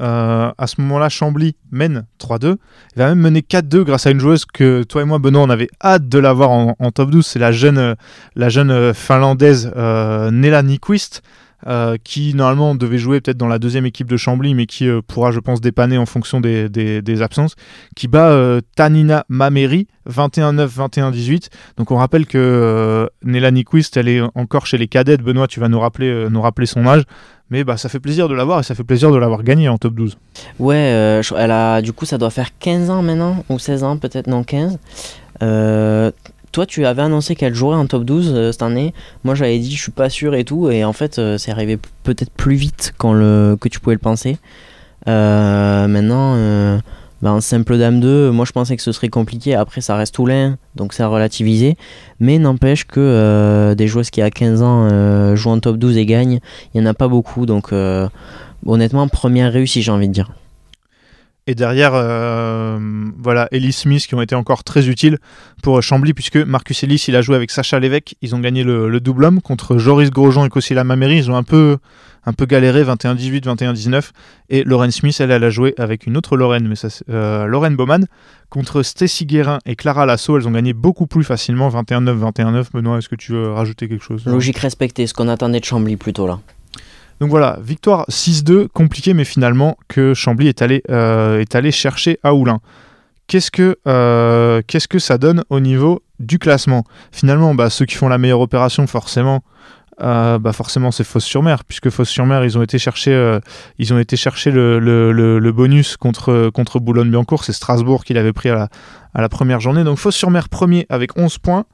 euh, 0.00 0.50
à 0.56 0.66
ce 0.66 0.80
moment-là, 0.80 1.08
Chambly 1.08 1.56
mène 1.70 2.06
3-2. 2.18 2.56
Il 2.96 2.98
va 2.98 3.08
même 3.08 3.20
mener 3.20 3.40
4-2 3.40 3.84
grâce 3.84 4.06
à 4.06 4.10
une 4.10 4.20
joueuse 4.20 4.44
que 4.44 4.82
toi 4.82 5.02
et 5.02 5.04
moi, 5.04 5.18
Benoît, 5.18 5.42
on 5.42 5.50
avait 5.50 5.68
hâte 5.82 6.08
de 6.08 6.18
l'avoir 6.18 6.50
en, 6.50 6.76
en 6.78 6.90
top 6.90 7.10
12. 7.10 7.24
C'est 7.24 7.38
la 7.38 7.52
jeune, 7.52 7.78
euh, 7.78 7.94
la 8.34 8.48
jeune 8.48 8.70
euh, 8.70 8.92
finlandaise 8.92 9.72
euh, 9.76 10.30
Nela 10.30 10.62
Nyquist. 10.62 11.22
Euh, 11.66 11.96
qui 12.02 12.34
normalement 12.34 12.74
devait 12.74 12.98
jouer 12.98 13.22
peut-être 13.22 13.38
dans 13.38 13.48
la 13.48 13.58
deuxième 13.58 13.86
équipe 13.86 14.06
de 14.06 14.18
Chambly, 14.18 14.54
mais 14.54 14.66
qui 14.66 14.86
euh, 14.86 15.00
pourra, 15.00 15.30
je 15.30 15.40
pense, 15.40 15.62
dépanner 15.62 15.96
en 15.96 16.04
fonction 16.04 16.40
des, 16.40 17.22
absences, 17.22 17.56
qui 17.96 18.06
bat 18.06 18.28
euh, 18.28 18.60
Tanina 18.76 19.24
Mameri 19.30 19.86
21-9, 20.08 20.68
21-18. 20.68 21.48
Donc 21.78 21.90
on 21.90 21.96
rappelle 21.96 22.26
que 22.26 23.08
Nela 23.22 23.50
Nyquist, 23.50 23.96
elle 23.96 24.08
est 24.08 24.20
encore 24.34 24.66
chez 24.66 24.76
les 24.76 24.88
cadettes. 24.88 25.22
Benoît, 25.22 25.46
tu 25.46 25.58
vas 25.58 25.68
nous 25.68 25.80
rappeler, 25.80 26.28
nous 26.28 26.42
rappeler 26.42 26.66
son 26.66 26.86
âge. 26.86 27.04
Mais 27.48 27.64
bah, 27.64 27.76
ça 27.76 27.88
fait 27.88 28.00
plaisir 28.00 28.28
de 28.28 28.34
l'avoir 28.34 28.60
et 28.60 28.62
ça 28.62 28.74
fait 28.74 28.84
plaisir 28.84 29.10
de 29.10 29.16
l'avoir 29.16 29.42
gagné 29.42 29.68
en 29.68 29.78
top 29.78 29.94
12. 29.94 30.18
Ouais, 30.58 31.20
elle 31.36 31.50
a, 31.50 31.80
du 31.80 31.92
coup, 31.92 32.04
ça 32.04 32.18
doit 32.18 32.30
faire 32.30 32.58
15 32.58 32.90
ans 32.90 33.02
maintenant, 33.02 33.44
ou 33.48 33.58
16 33.58 33.84
ans 33.84 33.96
peut-être, 33.96 34.26
non 34.26 34.44
15. 34.44 34.78
Toi, 36.54 36.66
tu 36.66 36.86
avais 36.86 37.02
annoncé 37.02 37.34
qu'elle 37.34 37.52
jouerait 37.52 37.76
en 37.76 37.86
top 37.86 38.04
12 38.04 38.32
euh, 38.32 38.52
cette 38.52 38.62
année. 38.62 38.94
Moi, 39.24 39.34
j'avais 39.34 39.58
dit, 39.58 39.74
je 39.74 39.82
suis 39.82 39.90
pas 39.90 40.08
sûr 40.08 40.36
et 40.36 40.44
tout. 40.44 40.70
Et 40.70 40.84
en 40.84 40.92
fait, 40.92 41.18
euh, 41.18 41.36
c'est 41.36 41.50
arrivé 41.50 41.80
peut-être 42.04 42.30
plus 42.30 42.54
vite 42.54 42.94
que 42.96 43.68
tu 43.68 43.80
pouvais 43.80 43.96
le 43.96 44.00
penser. 44.00 44.38
Euh, 45.08 45.88
maintenant, 45.88 46.80
en 47.24 47.40
simple 47.40 47.76
dame 47.76 47.98
2, 47.98 48.30
moi 48.30 48.44
je 48.44 48.52
pensais 48.52 48.76
que 48.76 48.82
ce 48.82 48.92
serait 48.92 49.08
compliqué. 49.08 49.56
Après, 49.56 49.80
ça 49.80 49.96
reste 49.96 50.14
Toulin, 50.14 50.56
donc 50.76 50.92
c'est 50.92 51.02
à 51.02 51.08
relativiser. 51.08 51.76
Mais 52.20 52.38
n'empêche 52.38 52.84
que 52.84 53.74
des 53.76 53.88
joueuses 53.88 54.10
qui 54.10 54.22
à 54.22 54.30
15 54.30 54.62
ans 54.62 55.34
jouent 55.34 55.50
en 55.50 55.58
top 55.58 55.76
12 55.76 55.96
et 55.96 56.06
gagnent, 56.06 56.38
il 56.72 56.80
n'y 56.80 56.86
en 56.86 56.90
a 56.90 56.94
pas 56.94 57.08
beaucoup. 57.08 57.46
Donc, 57.46 57.72
honnêtement, 58.64 59.08
première 59.08 59.52
réussie, 59.52 59.82
j'ai 59.82 59.90
envie 59.90 60.06
de 60.06 60.12
dire. 60.12 60.30
Et 61.46 61.54
derrière, 61.54 61.92
euh, 61.94 62.78
voilà, 63.18 63.48
Ellie 63.52 63.72
Smith 63.72 64.06
qui 64.06 64.14
ont 64.14 64.22
été 64.22 64.34
encore 64.34 64.64
très 64.64 64.88
utiles 64.88 65.18
pour 65.62 65.82
Chambly, 65.82 66.14
puisque 66.14 66.38
Marcus 66.38 66.82
Ellis, 66.82 67.04
il 67.08 67.16
a 67.16 67.20
joué 67.22 67.36
avec 67.36 67.50
Sacha 67.50 67.78
Lévesque. 67.78 68.14
Ils 68.22 68.34
ont 68.34 68.38
gagné 68.38 68.64
le, 68.64 68.88
le 68.88 69.00
double 69.00 69.24
homme 69.24 69.42
contre 69.42 69.76
Joris 69.76 70.10
Grosjean 70.10 70.46
et 70.46 70.48
Kosila 70.48 70.84
Mameri. 70.84 71.18
Ils 71.18 71.30
ont 71.30 71.36
un 71.36 71.42
peu, 71.42 71.76
un 72.24 72.32
peu 72.32 72.46
galéré, 72.46 72.82
21-18, 72.82 73.42
21-19. 73.42 74.10
Et 74.48 74.64
Lauren 74.64 74.90
Smith, 74.90 75.20
elle, 75.20 75.30
elle 75.30 75.44
a 75.44 75.50
joué 75.50 75.74
avec 75.76 76.06
une 76.06 76.16
autre 76.16 76.38
Lorraine, 76.38 76.66
mais 76.66 76.76
ça, 76.76 76.88
euh, 77.10 77.44
Lorraine 77.44 77.76
Bowman, 77.76 78.06
contre 78.48 78.82
Stacy 78.82 79.26
Guérin 79.26 79.58
et 79.66 79.76
Clara 79.76 80.06
Lasso. 80.06 80.38
Elles 80.38 80.48
ont 80.48 80.52
gagné 80.52 80.72
beaucoup 80.72 81.06
plus 81.06 81.24
facilement, 81.24 81.68
21-9, 81.68 82.20
21-9. 82.32 82.64
Benoît, 82.72 82.96
est-ce 82.96 83.10
que 83.10 83.16
tu 83.16 83.32
veux 83.32 83.52
rajouter 83.52 83.86
quelque 83.88 84.04
chose? 84.04 84.24
Logique 84.24 84.58
respectée, 84.58 85.06
ce 85.06 85.12
qu'on 85.12 85.28
attendait 85.28 85.60
de 85.60 85.64
Chambly 85.66 85.96
plutôt 85.96 86.26
là. 86.26 86.40
Donc 87.20 87.30
voilà, 87.30 87.58
victoire 87.62 88.04
6-2, 88.08 88.68
compliqué, 88.68 89.14
mais 89.14 89.24
finalement 89.24 89.76
que 89.88 90.14
Chambly 90.14 90.48
est 90.48 90.62
allé, 90.62 90.82
euh, 90.90 91.44
chercher 91.70 92.18
à 92.22 92.34
Oulin. 92.34 92.60
Qu'est-ce 93.26 93.50
que, 93.50 93.78
euh, 93.86 94.60
qu'est-ce 94.66 94.88
que 94.88 94.98
ça 94.98 95.16
donne 95.16 95.44
au 95.48 95.60
niveau 95.60 96.02
du 96.18 96.38
classement? 96.38 96.84
Finalement, 97.12 97.54
bah, 97.54 97.70
ceux 97.70 97.86
qui 97.86 97.94
font 97.94 98.08
la 98.08 98.18
meilleure 98.18 98.40
opération, 98.40 98.86
forcément, 98.86 99.42
euh, 100.02 100.40
bah 100.40 100.52
forcément 100.52 100.90
c'est 100.90 101.04
Fosse-sur-Mer, 101.04 101.64
puisque 101.64 101.88
Fosse-sur-Mer, 101.88 102.44
ils 102.44 102.58
ont 102.58 102.62
été 102.62 102.78
chercher, 102.78 103.38
ils 103.78 103.94
ont 103.94 103.98
été 103.98 104.16
le, 104.50 105.50
bonus 105.52 105.96
contre, 105.96 106.80
Boulogne-Billancourt. 106.80 107.44
C'est 107.44 107.52
Strasbourg 107.52 108.04
qui 108.04 108.12
l'avait 108.12 108.32
pris 108.32 108.50
à 108.50 108.68
la, 109.14 109.28
première 109.28 109.60
journée. 109.60 109.84
Donc 109.84 109.98
Fosse-sur-Mer 109.98 110.48
premier 110.48 110.84
avec 110.90 111.16
11 111.16 111.38
points, 111.38 111.64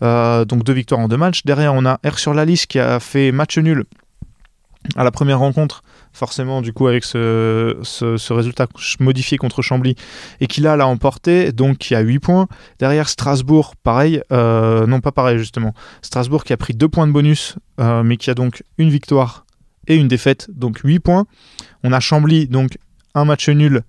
donc 0.00 0.62
deux 0.62 0.72
victoires 0.72 1.00
en 1.00 1.08
deux 1.08 1.18
matchs. 1.18 1.42
Derrière, 1.44 1.74
on 1.74 1.84
a 1.84 1.98
R 2.06 2.18
sur 2.18 2.32
la 2.32 2.44
liste 2.44 2.68
qui 2.68 2.78
a 2.78 3.00
fait 3.00 3.32
match 3.32 3.58
nul 3.58 3.84
à 4.94 5.04
la 5.04 5.10
première 5.10 5.38
rencontre, 5.38 5.82
forcément, 6.12 6.62
du 6.62 6.72
coup, 6.72 6.86
avec 6.86 7.04
ce, 7.04 8.32
résultat 8.32 8.66
modifié 9.00 9.38
contre 9.38 9.62
Chambly, 9.62 9.96
et 10.40 10.46
qui 10.46 10.60
là 10.60 10.76
l'a 10.76 10.86
emporté, 10.86 11.52
donc 11.52 11.78
qui 11.78 11.94
a 11.94 12.00
8 12.00 12.18
points. 12.18 12.48
Derrière 12.78 13.08
Strasbourg, 13.08 13.74
pareil, 13.82 14.22
euh, 14.32 14.86
non 14.86 15.00
pas 15.00 15.12
pareil 15.12 15.38
justement. 15.38 15.74
Strasbourg 16.02 16.44
qui 16.44 16.52
a 16.52 16.56
pris 16.56 16.74
2 16.74 16.88
points 16.88 17.06
de 17.06 17.12
bonus, 17.12 17.56
euh, 17.80 18.02
mais 18.02 18.16
qui 18.16 18.30
a 18.30 18.34
donc 18.34 18.62
une 18.78 18.90
victoire 18.90 19.46
et 19.88 19.96
une 19.96 20.08
défaite, 20.08 20.48
donc 20.52 20.80
8 20.84 21.00
points. 21.00 21.26
On 21.82 21.92
a 21.92 22.00
Chambly, 22.00 22.48
donc 22.48 22.78
un 23.14 23.24
match 23.24 23.48
nul, 23.48 23.82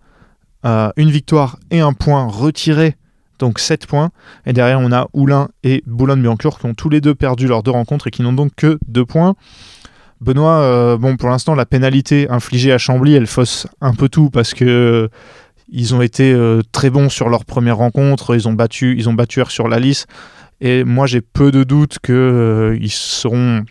euh, 0.66 0.90
une 0.98 1.12
victoire 1.12 1.58
et 1.72 1.80
un 1.80 1.94
point 1.94 2.26
retiré, 2.26 2.96
donc 3.40 3.60
7 3.60 3.88
points. 3.88 4.10
Et 4.46 4.54
derrière, 4.54 4.80
on 4.80 4.92
a 4.92 5.08
Oulin 5.14 5.50
et 5.64 5.84
Boulogne-Billancourt 5.86 6.60
qui 6.60 6.66
ont 6.66 6.74
tous 6.74 6.90
les 6.90 7.02
deux 7.02 7.16
perdu 7.16 7.48
leurs 7.48 7.64
deux 7.64 7.72
rencontres 7.72 8.08
et 8.08 8.12
qui 8.12 8.22
n'ont 8.22 8.34
donc 8.34 8.52
que 8.56 8.80
2 8.88 9.06
points. 9.06 9.36
Benoît, 10.20 10.62
euh, 10.62 10.98
bon, 10.98 11.16
pour 11.16 11.30
l'instant, 11.30 11.54
la 11.56 11.66
pénalité 11.66 12.28
infligée 12.30 12.72
à 12.72 12.78
Chambly, 12.78 13.14
elle 13.14 13.28
fausse 13.28 13.68
un 13.82 13.94
peu 13.94 14.10
tout 14.10 14.30
parce 14.30 14.54
que 14.54 14.66
euh, 14.66 15.08
ils 15.70 15.94
ont 15.94 16.02
été 16.02 16.34
euh, 16.34 16.62
très 16.72 16.90
bons 16.90 17.10
sur 17.10 17.30
leur 17.30 17.46
première 17.46 17.78
rencontre. 17.78 18.36
Ils 18.36 18.48
ont 18.48 18.54
battu, 18.54 18.96
ils 18.98 19.10
ont 19.10 19.14
battu 19.14 19.42
sur 19.50 19.68
la 19.68 19.80
liste. 19.80 20.08
Et 20.60 20.84
moi, 20.84 21.06
j'ai 21.06 21.22
peu 21.22 21.52
de 21.52 21.64
doutes 21.64 22.00
qu'ils 22.00 22.92
seront, 22.92 23.64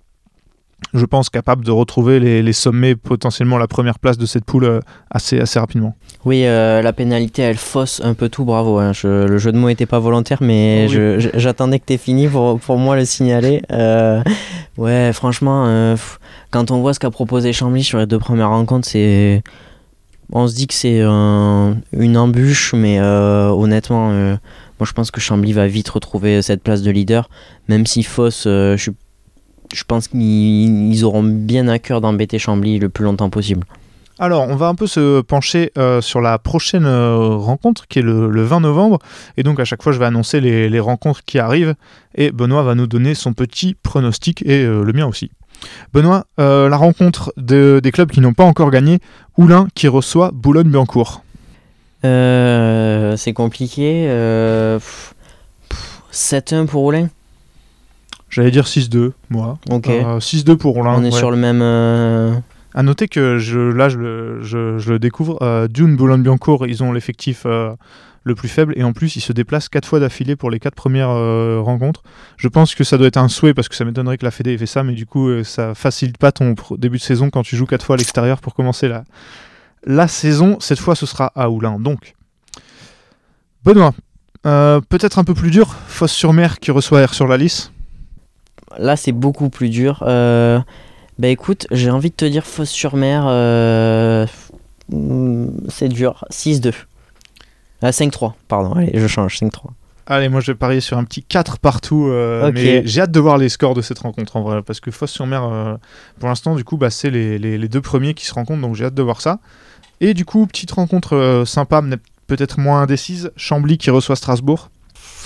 je 0.95 1.05
pense, 1.05 1.31
capables 1.31 1.65
de 1.65 1.71
retrouver 1.71 2.21
les, 2.21 2.43
les 2.43 2.53
sommets, 2.53 2.95
potentiellement 2.97 3.59
la 3.59 3.67
première 3.67 3.99
place 3.99 4.19
de 4.19 4.27
cette 4.27 4.45
poule 4.45 4.65
euh, 4.65 4.81
assez, 5.11 5.41
assez 5.41 5.59
rapidement. 5.59 5.95
Oui, 6.25 6.43
euh, 6.45 6.83
la 6.83 6.93
pénalité, 6.93 7.43
elle 7.43 7.57
fausse 7.57 8.01
un 8.05 8.15
peu 8.15 8.29
tout, 8.29 8.45
bravo. 8.45 8.79
hein. 8.79 8.93
Je- 8.93 9.27
le 9.27 9.39
jeu 9.39 9.53
de 9.53 9.59
mots 9.59 9.69
n'était 9.69 9.87
pas 9.87 9.99
volontaire, 9.99 10.39
mais 10.43 10.87
Oui. 10.89 10.95
je- 10.95 11.31
j'attendais 11.35 11.79
que 11.79 11.85
tu 11.87 11.99
fini 11.99 12.29
pour, 12.29 12.61
pour 12.61 12.77
moi 12.79 12.97
le 12.97 13.05
signaler. 13.05 13.63
Euh, 13.73 14.23
ouais, 14.77 15.13
franchement, 15.13 15.65
euh, 15.67 15.97
quand 16.51 16.71
on 16.71 16.81
voit 16.81 16.93
ce 16.95 17.01
qu'a 17.01 17.11
proposé 17.11 17.53
Chambly 17.53 17.83
sur 17.83 17.99
les 17.99 18.07
deux 18.07 18.19
premières 18.19 18.51
rencontres, 18.51 18.89
c'est. 18.89 19.43
On 20.33 20.49
se 20.49 20.55
dit 20.57 20.67
que 20.67 20.75
c'est 20.75 21.03
un- 21.03 21.77
une 21.93 22.17
embûche, 22.17 22.75
mais 22.75 23.01
honnêtement, 23.01 24.09
moi 24.11 24.39
je 24.85 24.93
pense 24.93 25.13
que 25.13 25.21
Chambly 25.21 25.53
va 25.53 25.69
vite 25.69 25.89
retrouver 25.89 26.43
cette 26.43 26.63
place 26.65 26.83
de 26.83 26.91
leader, 26.91 27.29
même 27.69 27.87
si 27.87 28.03
Foss, 28.03 28.45
euh, 28.47 28.77
je, 28.77 28.83
suis- 28.83 28.93
je 29.75 29.85
pense 29.85 30.09
qu'ils 30.09 30.21
ils 30.93 31.05
auront 31.05 31.23
bien 31.23 31.69
à 31.69 31.79
cœur 31.79 32.01
d'embêter 32.01 32.39
Chambly 32.39 32.79
le 32.79 32.89
plus 32.89 33.05
longtemps 33.05 33.31
possible. 33.31 33.65
Alors, 34.19 34.49
on 34.49 34.57
va 34.57 34.69
un 34.69 34.75
peu 34.75 34.87
se 34.87 35.21
pencher 35.21 35.73
euh, 35.77 36.01
sur 36.01 36.23
la 36.23 36.39
prochaine 36.39 36.87
euh, 36.87 37.35
rencontre 37.37 37.87
qui 37.87 37.99
est 37.99 38.03
le, 38.03 38.31
le 38.31 38.43
20 38.45 38.61
novembre. 38.61 38.99
Et 39.37 39.43
donc, 39.43 39.61
à 39.61 39.67
chaque 39.67 39.83
fois, 39.83 39.93
je 39.93 39.99
vais 39.99 40.07
annoncer 40.07 40.41
les, 40.41 40.71
les 40.71 40.81
rencontres 40.81 41.23
qui 41.25 41.39
arrivent. 41.39 41.75
Et 42.15 42.31
Benoît 42.33 42.63
va 42.63 42.75
nous 42.75 42.87
donner 42.87 43.15
son 43.15 43.35
petit 43.35 43.75
pronostic 43.83 44.43
et 44.47 44.65
euh, 44.65 44.85
le 44.85 44.93
mien 44.95 45.07
aussi. 45.07 45.31
Benoît, 45.93 46.25
la 46.39 46.77
rencontre 46.77 47.33
de- 47.37 47.81
des 47.83 47.91
clubs 47.93 48.11
qui 48.11 48.21
n'ont 48.21 48.33
pas 48.35 48.45
encore 48.45 48.71
gagné, 48.71 49.01
Oulin 49.37 49.69
qui 49.75 49.87
reçoit 49.89 50.31
Boulogne-Billancourt? 50.33 51.23
Euh, 52.05 53.17
c'est 53.17 53.33
compliqué. 53.33 54.07
euh, 54.09 54.79
pff, 54.79 55.15
pff, 55.69 56.01
7-1 56.13 56.67
pour 56.67 56.83
Roulin. 56.83 57.09
J'allais 58.29 58.51
dire 58.51 58.65
6-2, 58.67 59.13
moi. 59.31 59.59
Ok. 59.71 59.89
Euh, 59.89 60.19
6-2 60.21 60.57
pour 60.57 60.77
Oulin. 60.77 60.95
On 60.97 61.03
est 61.05 61.13
ouais. 61.13 61.19
sur 61.19 61.31
le 61.31 61.37
même. 61.37 61.61
euh, 61.63 62.35
À 62.75 62.83
noter 62.83 63.09
que 63.09 63.39
je, 63.39 63.59
là, 63.59 63.89
je 63.89 63.99
le, 63.99 64.43
je- 64.43 64.79
je 64.79 64.91
le 64.93 64.99
découvre, 64.99 65.39
euh, 65.43 65.69
Dune, 65.69 65.97
Boulogne-Billancourt, 65.97 66.67
ils 66.67 66.83
ont 66.83 66.93
l'effectif 66.93 67.45
euh, 67.47 67.73
le 68.25 68.35
plus 68.35 68.49
faible 68.49 68.75
et 68.77 68.83
en 68.85 68.93
plus, 68.93 69.17
ils 69.17 69.21
se 69.21 69.33
déplacent 69.33 69.69
4 69.71 69.87
fois 69.87 70.01
d'affilée 70.01 70.35
pour 70.37 70.51
les 70.51 70.59
4 70.59 70.75
premières 70.75 71.09
euh, 71.11 71.61
rencontres. 71.63 72.03
Je 72.37 72.49
pense 72.49 72.75
que 72.75 72.83
ça 72.85 72.99
doit 72.99 73.07
être 73.07 73.17
un 73.17 73.29
souhait 73.29 73.55
parce 73.55 73.69
que 73.69 73.77
ça 73.77 73.85
m'étonnerait 73.85 74.19
que 74.19 74.25
la 74.25 74.31
Fédé 74.33 74.53
ait 74.53 74.59
fait 74.59 74.67
ça, 74.67 74.83
mais 74.83 74.93
du 74.93 75.07
coup, 75.07 75.29
euh, 75.29 75.45
ça 75.45 75.75
facilite 75.75 76.19
pas 76.19 76.33
ton 76.33 76.55
début 76.77 76.99
de 76.99 77.03
saison 77.03 77.31
quand 77.31 77.43
tu 77.45 77.57
joues 77.57 77.67
4 77.67 77.85
fois 77.87 77.95
à 77.95 77.99
l'extérieur 77.99 78.41
pour 78.41 78.55
commencer 78.55 78.89
la, 78.89 79.05
la 79.87 80.09
saison. 80.09 80.57
Cette 80.61 80.81
fois, 80.81 80.97
ce 80.97 81.07
sera 81.07 81.31
à 81.37 81.49
Oulin. 81.49 81.79
Donc, 81.79 82.15
Benoît, 83.65 83.93
euh, 84.45 84.81
peut-être 84.89 85.19
un 85.19 85.25
peu 85.25 85.35
plus 85.35 85.51
dur, 85.51 85.75
Fosse-sur-Mer 85.89 86.59
qui 86.59 86.71
reçoit 86.73 87.07
R 87.07 87.15
sur 87.15 87.27
la 87.27 87.37
lisse. 87.37 87.73
Là, 88.79 88.97
c'est 88.97 89.13
beaucoup 89.13 89.49
plus 89.51 89.69
dur. 89.69 90.03
Euh, 90.07 90.61
bah 91.19 91.29
écoute, 91.29 91.67
j'ai 91.71 91.91
envie 91.91 92.11
de 92.11 92.15
te 92.15 92.25
dire 92.25 92.45
Fosse-sur-Mer. 92.47 93.25
euh, 93.27 94.27
mm, 94.91 95.49
C'est 95.69 95.89
dur. 95.89 96.25
6-2. 96.31 96.73
Ah, 97.83 97.91
5-3, 97.91 98.33
pardon. 98.49 98.73
Allez, 98.73 98.93
je 98.95 99.07
change. 99.07 99.39
5-3. 99.39 99.71
Allez, 100.09 100.29
moi 100.29 100.41
je 100.41 100.53
vais 100.53 100.55
parier 100.57 100.81
sur 100.81 100.97
un 100.99 101.05
petit 101.05 101.23
4 101.23 101.59
partout. 101.59 102.07
euh. 102.09 102.53
Mais 102.55 102.83
j'ai 102.87 103.01
hâte 103.01 103.11
de 103.11 103.19
voir 103.21 103.39
les 103.39 103.49
scores 103.49 103.75
de 103.75 103.83
cette 103.83 103.99
rencontre 103.99 104.37
en 104.37 104.43
vrai. 104.43 104.63
Parce 104.63 104.79
que 104.81 104.91
Fosse-sur-Mer, 104.91 105.43
euh, 105.45 105.75
pour 106.21 106.29
l'instant, 106.29 106.55
du 106.55 106.63
coup, 106.65 106.77
bah, 106.77 106.91
c'est 106.91 107.11
les, 107.11 107.39
les- 107.39 107.59
les 107.59 107.69
deux 107.69 107.81
premiers 107.81 108.15
qui 108.15 108.25
se 108.25 108.33
rencontrent. 108.35 108.61
Donc 108.63 108.77
j'ai 108.77 108.85
hâte 108.85 108.95
de 108.95 109.03
voir 109.03 109.21
ça. 109.21 109.39
Et 110.01 110.15
du 110.15 110.25
coup, 110.25 110.47
petite 110.47 110.71
rencontre 110.73 111.17
euh, 111.17 111.45
sympa, 111.45 111.83
peut-être 112.29 112.61
moins 112.61 112.83
indécise. 112.83 113.31
Chambly 113.37 113.79
qui 113.79 113.91
reçoit 113.91 114.15
Strasbourg. 114.17 114.71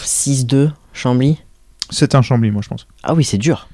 6-2, 0.02 0.70
Chambly. 0.92 1.38
C'est 1.90 2.14
un 2.14 2.22
Chambly, 2.22 2.50
moi 2.50 2.62
je 2.62 2.68
pense. 2.68 2.86
Ah 3.02 3.14
oui, 3.14 3.24
c'est 3.24 3.38
dur. 3.38 3.68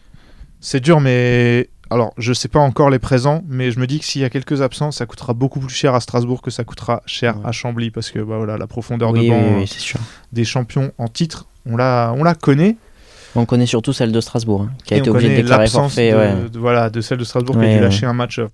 C'est 0.60 0.80
dur, 0.80 1.00
mais. 1.00 1.68
Alors, 1.88 2.12
je 2.18 2.32
sais 2.32 2.48
pas 2.48 2.58
encore 2.58 2.90
les 2.90 2.98
présents, 2.98 3.42
mais 3.46 3.70
je 3.70 3.78
me 3.78 3.86
dis 3.86 4.00
que 4.00 4.04
s'il 4.04 4.20
y 4.20 4.24
a 4.24 4.30
quelques 4.30 4.60
absents, 4.60 4.90
ça 4.90 5.06
coûtera 5.06 5.34
beaucoup 5.34 5.60
plus 5.60 5.72
cher 5.72 5.94
à 5.94 6.00
Strasbourg 6.00 6.42
que 6.42 6.50
ça 6.50 6.64
coûtera 6.64 7.00
cher 7.06 7.36
Ouais. 7.38 7.46
à 7.46 7.52
Chambly. 7.52 7.90
Parce 7.92 8.10
que 8.10 8.18
bah, 8.18 8.38
voilà, 8.38 8.56
la 8.58 8.66
profondeur 8.66 9.12
Oui, 9.12 9.26
de 9.26 9.30
banc 9.30 9.38
oui, 9.40 9.52
euh, 9.52 9.58
oui, 9.58 9.66
c'est 9.68 9.78
sûr. 9.78 10.00
des 10.32 10.44
champions 10.44 10.90
en 10.98 11.06
titre, 11.06 11.46
on 11.64 11.76
la, 11.76 12.12
on 12.16 12.24
la 12.24 12.34
connaît. 12.34 12.76
On 13.36 13.44
connaît 13.44 13.66
surtout 13.66 13.92
celle 13.92 14.10
de 14.10 14.20
Strasbourg, 14.20 14.62
hein, 14.62 14.72
qui 14.84 14.94
a 14.94 14.96
Et 14.96 15.00
été 15.00 15.10
obligée 15.10 15.28
de 15.28 15.36
déclarer 15.42 15.68
forfait. 15.68 16.10
de, 16.10 16.16
ouais. 16.16 16.48
de- 16.50 16.58
voilà, 16.58 16.90
de 16.90 17.00
celle 17.02 17.18
de 17.18 17.24
Strasbourg 17.24 17.56
qui 17.56 17.64
a 17.66 17.74
dû 17.74 17.80
lâcher 17.80 18.06
un 18.06 18.14
match 18.14 18.38
euh, 18.40 18.48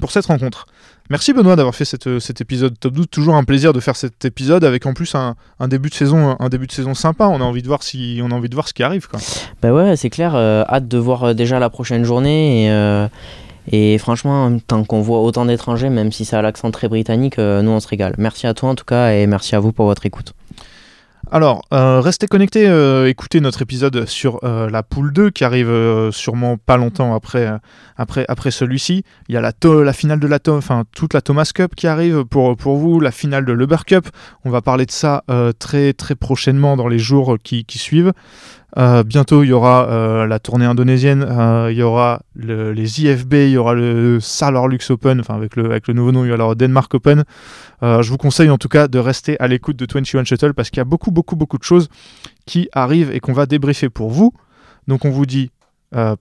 pour 0.00 0.10
cette 0.10 0.26
rencontre. 0.26 0.66
Merci 1.10 1.32
Benoît 1.32 1.56
d'avoir 1.56 1.74
fait 1.74 1.84
cette- 1.84 2.18
cet 2.18 2.40
épisode 2.40 2.78
top 2.78 2.94
12. 2.94 3.06
Toujours 3.10 3.36
un 3.36 3.44
plaisir 3.44 3.72
de 3.72 3.80
faire 3.80 3.96
cet 3.96 4.24
épisode 4.24 4.64
avec 4.64 4.86
en 4.86 4.92
plus 4.94 5.14
un, 5.14 5.34
début 5.68 5.88
de 5.88 5.94
saison, 5.94 6.36
un 6.40 6.48
début 6.48 6.66
de 6.66 6.72
saison 6.72 6.94
sympa. 6.94 7.26
On 7.28 7.40
a 7.40 7.44
envie 7.44 7.62
de 7.62 7.68
voir 7.68 7.82
si, 7.82 8.20
on 8.22 8.30
a 8.30 8.34
envie 8.34 8.48
de 8.48 8.54
voir 8.54 8.68
ce 8.68 8.74
qui 8.74 8.82
arrive. 8.82 9.08
Quoi. 9.08 9.20
Bah 9.62 9.72
ouais, 9.72 9.96
c'est 9.96 10.10
clair. 10.10 10.34
euh, 10.34 10.64
hâte 10.68 10.88
de 10.88 10.98
voir 10.98 11.24
euh, 11.24 11.34
déjà 11.34 11.58
la 11.58 11.70
prochaine 11.70 12.04
journée. 12.04 12.66
Et, 12.66 12.70
euh, 12.70 13.98
franchement, 13.98 14.56
tant 14.66 14.84
qu'on 14.84 15.00
voit 15.00 15.20
autant 15.22 15.44
d'étrangers, 15.46 15.90
même 15.90 16.12
si 16.12 16.24
ça 16.24 16.38
a 16.38 16.42
l'accent 16.42 16.70
très 16.70 16.88
britannique, 16.88 17.38
euh, 17.38 17.62
nous 17.62 17.70
on 17.70 17.80
se 17.80 17.88
régale. 17.88 18.14
Merci 18.18 18.46
à 18.46 18.54
toi 18.54 18.70
en 18.70 18.74
tout 18.74 18.84
cas 18.84 19.10
et 19.12 19.26
merci 19.26 19.54
à 19.56 19.60
vous 19.60 19.72
pour 19.72 19.86
votre 19.86 20.06
écoute. 20.06 20.32
Alors, 21.32 21.62
euh, 21.74 22.00
restez 22.00 22.28
connectés, 22.28 22.68
euh, 22.68 23.08
écoutez 23.08 23.40
notre 23.40 23.60
épisode 23.60 24.06
sur 24.06 24.38
euh, 24.44 24.70
la 24.70 24.84
poule 24.84 25.12
2 25.12 25.30
qui 25.30 25.42
arrive 25.42 25.72
sûrement 26.12 26.56
pas 26.56 26.76
longtemps 26.76 27.16
après, 27.16 27.50
après, 27.96 28.50
celui-ci. 28.52 29.02
Il 29.28 29.34
y 29.34 29.36
a 29.36 29.40
la, 29.40 29.92
finale 29.92 30.20
de 30.20 30.26
la 30.28 30.38
enfin 30.48 30.84
toute 30.94 31.14
la 31.14 31.20
Thomas 31.20 31.50
Cup 31.52 31.74
qui 31.74 31.88
arrive 31.88 32.24
pour, 32.24 32.54
vous, 32.54 33.00
la 33.00 33.10
finale 33.10 33.44
de 33.44 33.52
l'Uber 33.52 33.84
Cup. 33.84 34.06
On 34.44 34.50
va 34.50 34.62
parler 34.62 34.86
de 34.86 34.92
ça 34.92 35.24
très 35.58 35.92
très 35.94 36.14
prochainement 36.14 36.76
dans 36.76 36.86
les 36.86 37.00
jours 37.00 37.38
qui, 37.42 37.64
qui 37.64 37.78
suivent. 37.78 38.12
Euh, 38.78 39.02
bientôt, 39.02 39.42
il 39.42 39.46
y 39.48 39.52
aura 39.52 39.88
euh, 39.88 40.26
la 40.26 40.38
tournée 40.38 40.66
indonésienne, 40.66 41.22
euh, 41.26 41.72
il 41.72 41.78
y 41.78 41.82
aura 41.82 42.20
le- 42.34 42.72
les 42.72 43.00
IFB, 43.02 43.32
il 43.34 43.50
y 43.50 43.56
aura 43.56 43.72
le 43.74 44.20
Saarlorlux 44.20 44.78
Open, 44.90 45.20
enfin 45.20 45.34
avec 45.34 45.56
le, 45.56 45.66
avec 45.70 45.88
le 45.88 45.94
nouveau 45.94 46.12
nom, 46.12 46.24
il 46.26 46.28
y 46.28 46.32
aura 46.32 46.50
le 46.50 46.54
Denmark 46.54 46.92
Open. 46.94 47.24
Je 47.82 48.08
vous 48.10 48.18
conseille 48.18 48.50
en 48.50 48.58
tout 48.58 48.68
cas 48.68 48.86
de 48.88 48.98
rester 48.98 49.38
à 49.40 49.48
l'écoute 49.48 49.76
de 49.76 49.86
21 49.90 50.24
Shuttle 50.24 50.52
parce 50.54 50.68
qu'il 50.70 50.78
y 50.78 50.80
a 50.82 50.84
beaucoup, 50.84 51.10
beaucoup, 51.10 51.36
beaucoup 51.36 51.56
de 51.58 51.62
choses 51.64 51.88
qui 52.44 52.68
arrivent 52.72 53.10
et 53.14 53.20
qu'on 53.20 53.32
va 53.32 53.46
débriefer 53.46 53.88
pour 53.88 54.10
vous. 54.10 54.32
Donc 54.88 55.04
on 55.06 55.10
vous 55.10 55.24
dit 55.26 55.50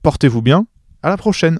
portez-vous 0.02 0.42
bien, 0.42 0.66
à 1.04 1.10
la 1.10 1.18
prochaine. 1.18 1.60